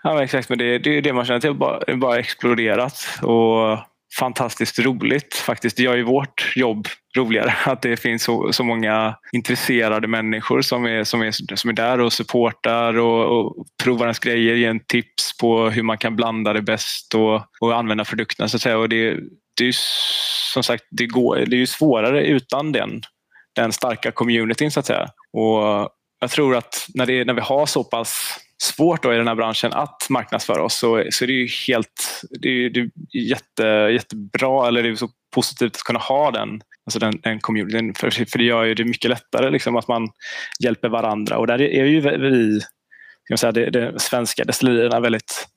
[0.04, 0.48] Ja, exakt.
[0.48, 1.54] Men det, det är det man känner till.
[1.54, 3.18] Bara, bara exploderat.
[3.22, 3.78] Och
[4.18, 5.76] fantastiskt roligt faktiskt.
[5.76, 7.54] Det gör ju vårt jobb roligare.
[7.64, 12.00] Att det finns så, så många intresserade människor som är, som är, som är där
[12.00, 16.52] och supportar och, och provar ens grejer, ger en tips på hur man kan blanda
[16.52, 18.48] det bäst och, och använda produkterna.
[18.48, 18.78] Så att säga.
[18.78, 19.16] Och det,
[19.56, 19.74] det är
[20.52, 23.02] som sagt det, går, det är ju svårare utan den,
[23.54, 25.08] den starka communityn så att säga.
[25.32, 25.90] Och
[26.20, 29.34] jag tror att när, det, när vi har så pass svårt då i den här
[29.34, 33.64] branschen att marknadsföra oss så, så är det ju helt det är, det är jätte,
[33.92, 37.94] jättebra eller det är så positivt att kunna ha den, alltså den, den communityn.
[37.94, 40.08] För, för det gör ju det mycket lättare liksom, att man
[40.60, 42.60] hjälper varandra och där är ju vi,
[43.24, 45.48] ska säga, det, det svenska destillerierna väldigt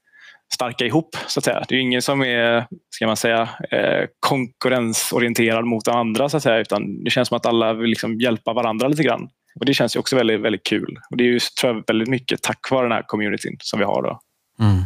[0.53, 1.15] starka ihop.
[1.27, 1.65] så att säga.
[1.67, 6.57] Det är ingen som är ska man säga, eh, konkurrensorienterad mot andra så att säga,
[6.57, 9.29] utan det känns som att alla vill liksom hjälpa varandra lite grann.
[9.59, 10.99] Och Det känns också väldigt, väldigt kul.
[11.09, 13.85] Och Det är ju tror jag, väldigt mycket tack vare den här communityn som vi
[13.85, 14.03] har.
[14.03, 14.19] Då.
[14.59, 14.83] Mm.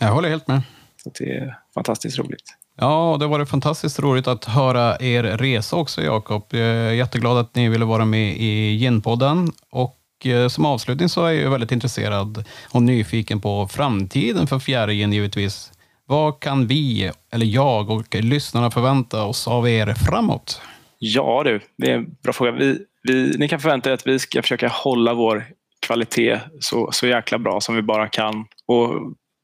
[0.00, 0.62] Jag håller helt med.
[1.02, 2.56] Så Det är fantastiskt roligt.
[2.76, 6.46] Ja, det var fantastiskt roligt att höra er resa också, Jakob.
[6.50, 9.52] Jag är jätteglad att ni ville vara med i Ginpodden.
[9.70, 15.12] Och Eh, som avslutning så är jag väldigt intresserad och nyfiken på framtiden för fjärrgen
[15.12, 15.72] givetvis.
[16.06, 20.60] Vad kan vi, eller jag och lyssnarna förvänta oss av er framåt?
[20.98, 22.52] Ja du, det är en bra fråga.
[22.52, 25.44] Vi, vi, ni kan förvänta er att vi ska försöka hålla vår
[25.86, 28.90] kvalitet så, så jäkla bra som vi bara kan och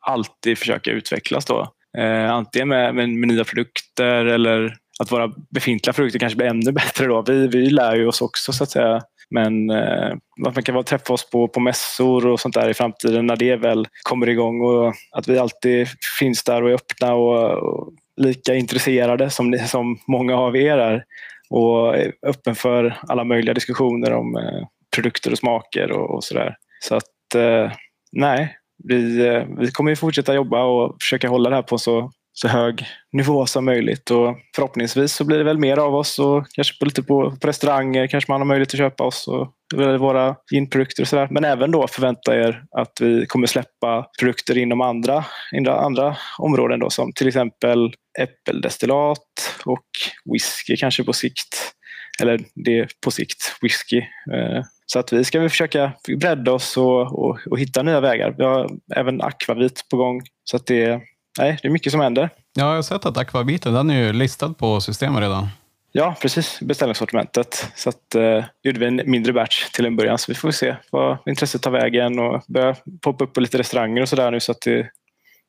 [0.07, 1.73] alltid försöka utvecklas då.
[1.99, 6.73] Eh, antingen med, med, med, nya produkter eller att våra befintliga produkter kanske blir ännu
[6.73, 7.07] bättre.
[7.07, 7.23] Då.
[7.23, 11.13] Vi, vi lär ju oss också så att säga men eh, man kan väl träffa
[11.13, 14.95] oss på, på mässor och sånt där i framtiden när det väl kommer igång och
[15.13, 15.89] att vi alltid
[16.19, 21.05] finns där och är öppna och, och lika intresserade som, som många av er är
[21.51, 26.57] och är öppen för alla möjliga diskussioner om eh, produkter och smaker och, och sådär.
[26.81, 27.73] Så att eh,
[28.13, 32.11] nej, vi, eh, vi kommer fortsätta jobba och försöka hålla det här på så
[32.41, 34.11] så hög nivå som möjligt.
[34.11, 37.49] Och förhoppningsvis så blir det väl mer av oss och kanske på, lite på, på
[37.49, 39.55] restauranger kanske man har möjlighet att köpa oss och
[40.01, 41.29] våra inprodukter och sådär.
[41.31, 46.81] Men även då förvänta er att vi kommer släppa produkter inom andra, inom andra områden
[46.81, 49.87] då, som till exempel äppeldestillat och
[50.33, 51.73] whisky kanske på sikt.
[52.23, 53.99] Eller det på sikt, whisky.
[54.33, 58.35] Eh, så att vi ska försöka bredda oss och, och, och hitta nya vägar.
[58.39, 60.23] Vi har även akvavit på gång.
[60.45, 61.01] Så att det,
[61.39, 62.31] nej, det är mycket som händer.
[62.55, 65.49] Ja, jag har sett att akvabiten den är ju listad på systemet redan.
[65.93, 66.61] Ja, precis.
[66.61, 67.73] Beställningssortimentet.
[67.75, 70.19] Så att, eh, gjorde vi en mindre batch till en början.
[70.19, 74.03] Så vi får se vad intresset tar vägen och börjar poppa upp på lite restauranger
[74.03, 74.41] och sådär nu.
[74.41, 74.91] Så att det,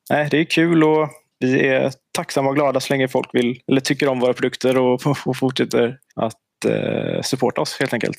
[0.10, 1.10] nej, det är kul och
[1.40, 5.02] vi är tacksamma och glada så länge folk vill eller tycker om våra produkter och,
[5.26, 8.18] och fortsätter att eh, supporta oss helt enkelt.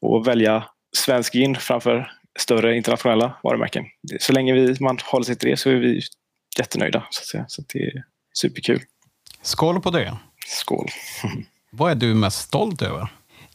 [0.00, 0.64] Och välja
[0.96, 3.84] svensk gin framför större internationella varumärken.
[4.20, 6.00] Så länge vi, man håller sig till det så är vi
[6.58, 7.06] jättenöjda.
[7.10, 7.44] Så, att säga.
[7.48, 8.80] så att det är superkul.
[9.42, 10.16] Skål på det!
[10.46, 10.86] Skål!
[11.70, 13.08] Vad är du mest stolt över?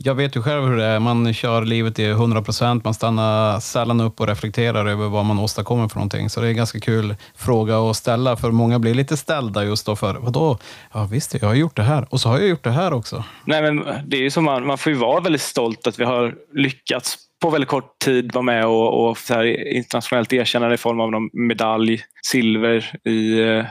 [0.03, 0.99] Jag vet ju själv hur det är.
[0.99, 2.83] Man kör livet i 100 procent.
[2.83, 6.29] Man stannar sällan upp och reflekterar över vad man åstadkommer för någonting.
[6.29, 8.37] Så det är en ganska kul fråga att ställa.
[8.37, 10.57] För många blir lite ställda just då för, vadå?
[10.93, 12.07] Ja visst, jag har gjort det här.
[12.09, 13.23] Och så har jag gjort det här också.
[13.45, 16.03] Nej, men det är ju som man, man får ju vara väldigt stolt att vi
[16.03, 20.77] har lyckats på väldigt kort tid vara med och, och så här internationellt erkännande i
[20.77, 23.65] form av någon medalj, silver i eh,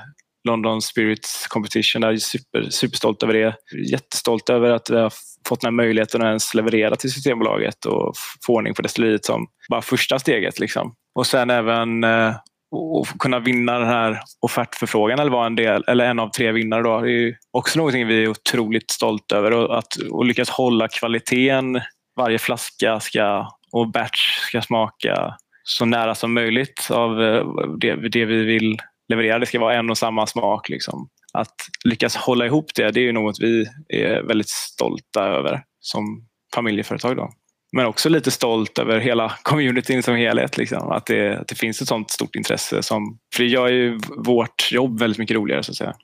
[0.45, 2.03] London Spirits Competition.
[2.03, 3.55] Jag är super, superstolt över det.
[3.91, 5.12] Jättestolt över att vi har
[5.49, 8.14] fått den här möjligheten att ens leverera till Systembolaget och
[8.47, 10.61] få ordning på destilleriet som bara första steget.
[10.61, 10.95] Liksom.
[11.14, 12.35] Och sen även eh,
[12.73, 16.83] och kunna vinna den här offertförfrågan eller vara en, del, eller en av tre vinnare.
[16.83, 17.01] Då.
[17.01, 19.53] Det är också någonting vi är otroligt stolta över.
[19.53, 21.81] Och att och lyckas hålla kvaliteten
[22.16, 27.45] varje flaska ska och batch ska smaka så nära som möjligt av eh,
[27.79, 29.39] det, det vi vill leverera.
[29.39, 30.68] Det ska vara en och samma smak.
[30.68, 31.09] Liksom.
[31.33, 31.55] Att
[31.85, 37.16] lyckas hålla ihop det, det är något vi är väldigt stolta över som familjeföretag.
[37.16, 37.31] Då.
[37.73, 40.57] Men också lite stolt över hela communityn som helhet.
[40.57, 40.91] Liksom.
[40.91, 42.83] Att, det, att det finns ett sånt stort intresse.
[42.83, 45.62] Som, för det gör ju vårt jobb väldigt mycket roligare.
[45.62, 45.95] så att säga.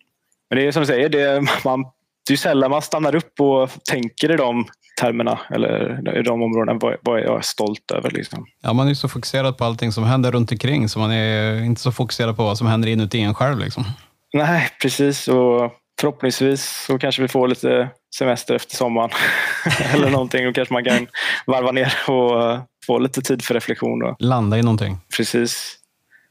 [0.50, 1.84] Men det är som du säger, det, man,
[2.26, 4.66] det är sällan man stannar upp och tänker i de
[5.00, 6.78] termerna eller i de områdena.
[6.82, 8.10] Vad, vad är jag stolt över?
[8.10, 8.46] Liksom.
[8.62, 11.80] Ja, man är så fokuserad på allting som händer runt omkring så man är inte
[11.80, 13.58] så fokuserad på vad som händer inuti en själv.
[13.58, 13.84] Liksom.
[14.32, 15.28] Nej, precis.
[15.28, 19.10] Och förhoppningsvis så kanske vi får lite semester efter sommaren
[19.94, 21.06] eller någonting och kanske man kan
[21.46, 24.02] varva ner och få lite tid för reflektion.
[24.02, 24.16] Och...
[24.18, 24.98] Landa i någonting.
[25.16, 25.76] Precis.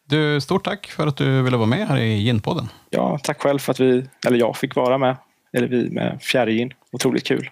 [0.07, 2.69] Du, stort tack för att du ville vara med här i Ginpodden.
[2.89, 5.17] Ja, tack själv för att vi, eller jag fick vara med,
[5.55, 6.73] eller vi med Fjärrgin.
[6.91, 7.49] Otroligt kul.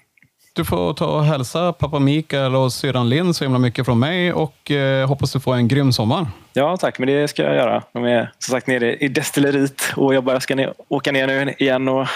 [0.56, 4.34] Du får ta och hälsa pappa Mikael och syrran Linn så himla mycket från mig
[4.34, 6.28] och eh, hoppas du får en grym sommar.
[6.54, 7.00] Ja, tack.
[7.00, 7.84] Men det ska jag göra.
[7.94, 11.54] De är som sagt nere i destilleriet och jag bara ska ner, åka ner nu
[11.58, 12.08] igen och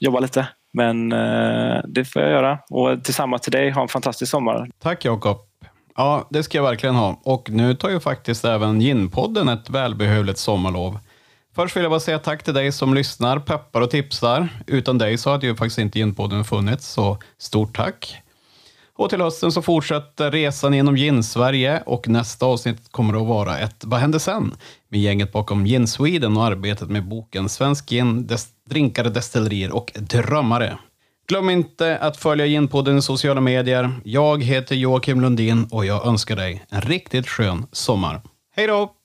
[0.00, 0.48] jobba lite.
[0.72, 2.58] Men eh, det får jag göra.
[2.70, 4.68] Och tillsammans till dig, ha en fantastisk sommar.
[4.82, 5.38] Tack Jakob.
[5.96, 7.20] Ja, det ska jag verkligen ha.
[7.24, 10.98] Och nu tar ju faktiskt även Ginpodden ett välbehövligt sommarlov.
[11.54, 14.48] Först vill jag bara säga tack till dig som lyssnar, peppar och tipsar.
[14.66, 18.16] Utan dig så hade ju faktiskt inte Ginpodden funnits, så stort tack.
[18.94, 23.84] Och till hösten så fortsätter resan genom Gin-Sverige och nästa avsnitt kommer att vara ett
[23.84, 24.54] Vad hände sen?
[24.88, 29.92] Med gänget bakom Gin Sweden och arbetet med boken Svensk gin, des drinkare, destillerier och
[29.94, 30.78] drömmare.
[31.28, 34.00] Glöm inte att följa Ginpodden i sociala medier.
[34.04, 38.22] Jag heter Joakim Lundin och jag önskar dig en riktigt skön sommar.
[38.56, 39.01] Hej då!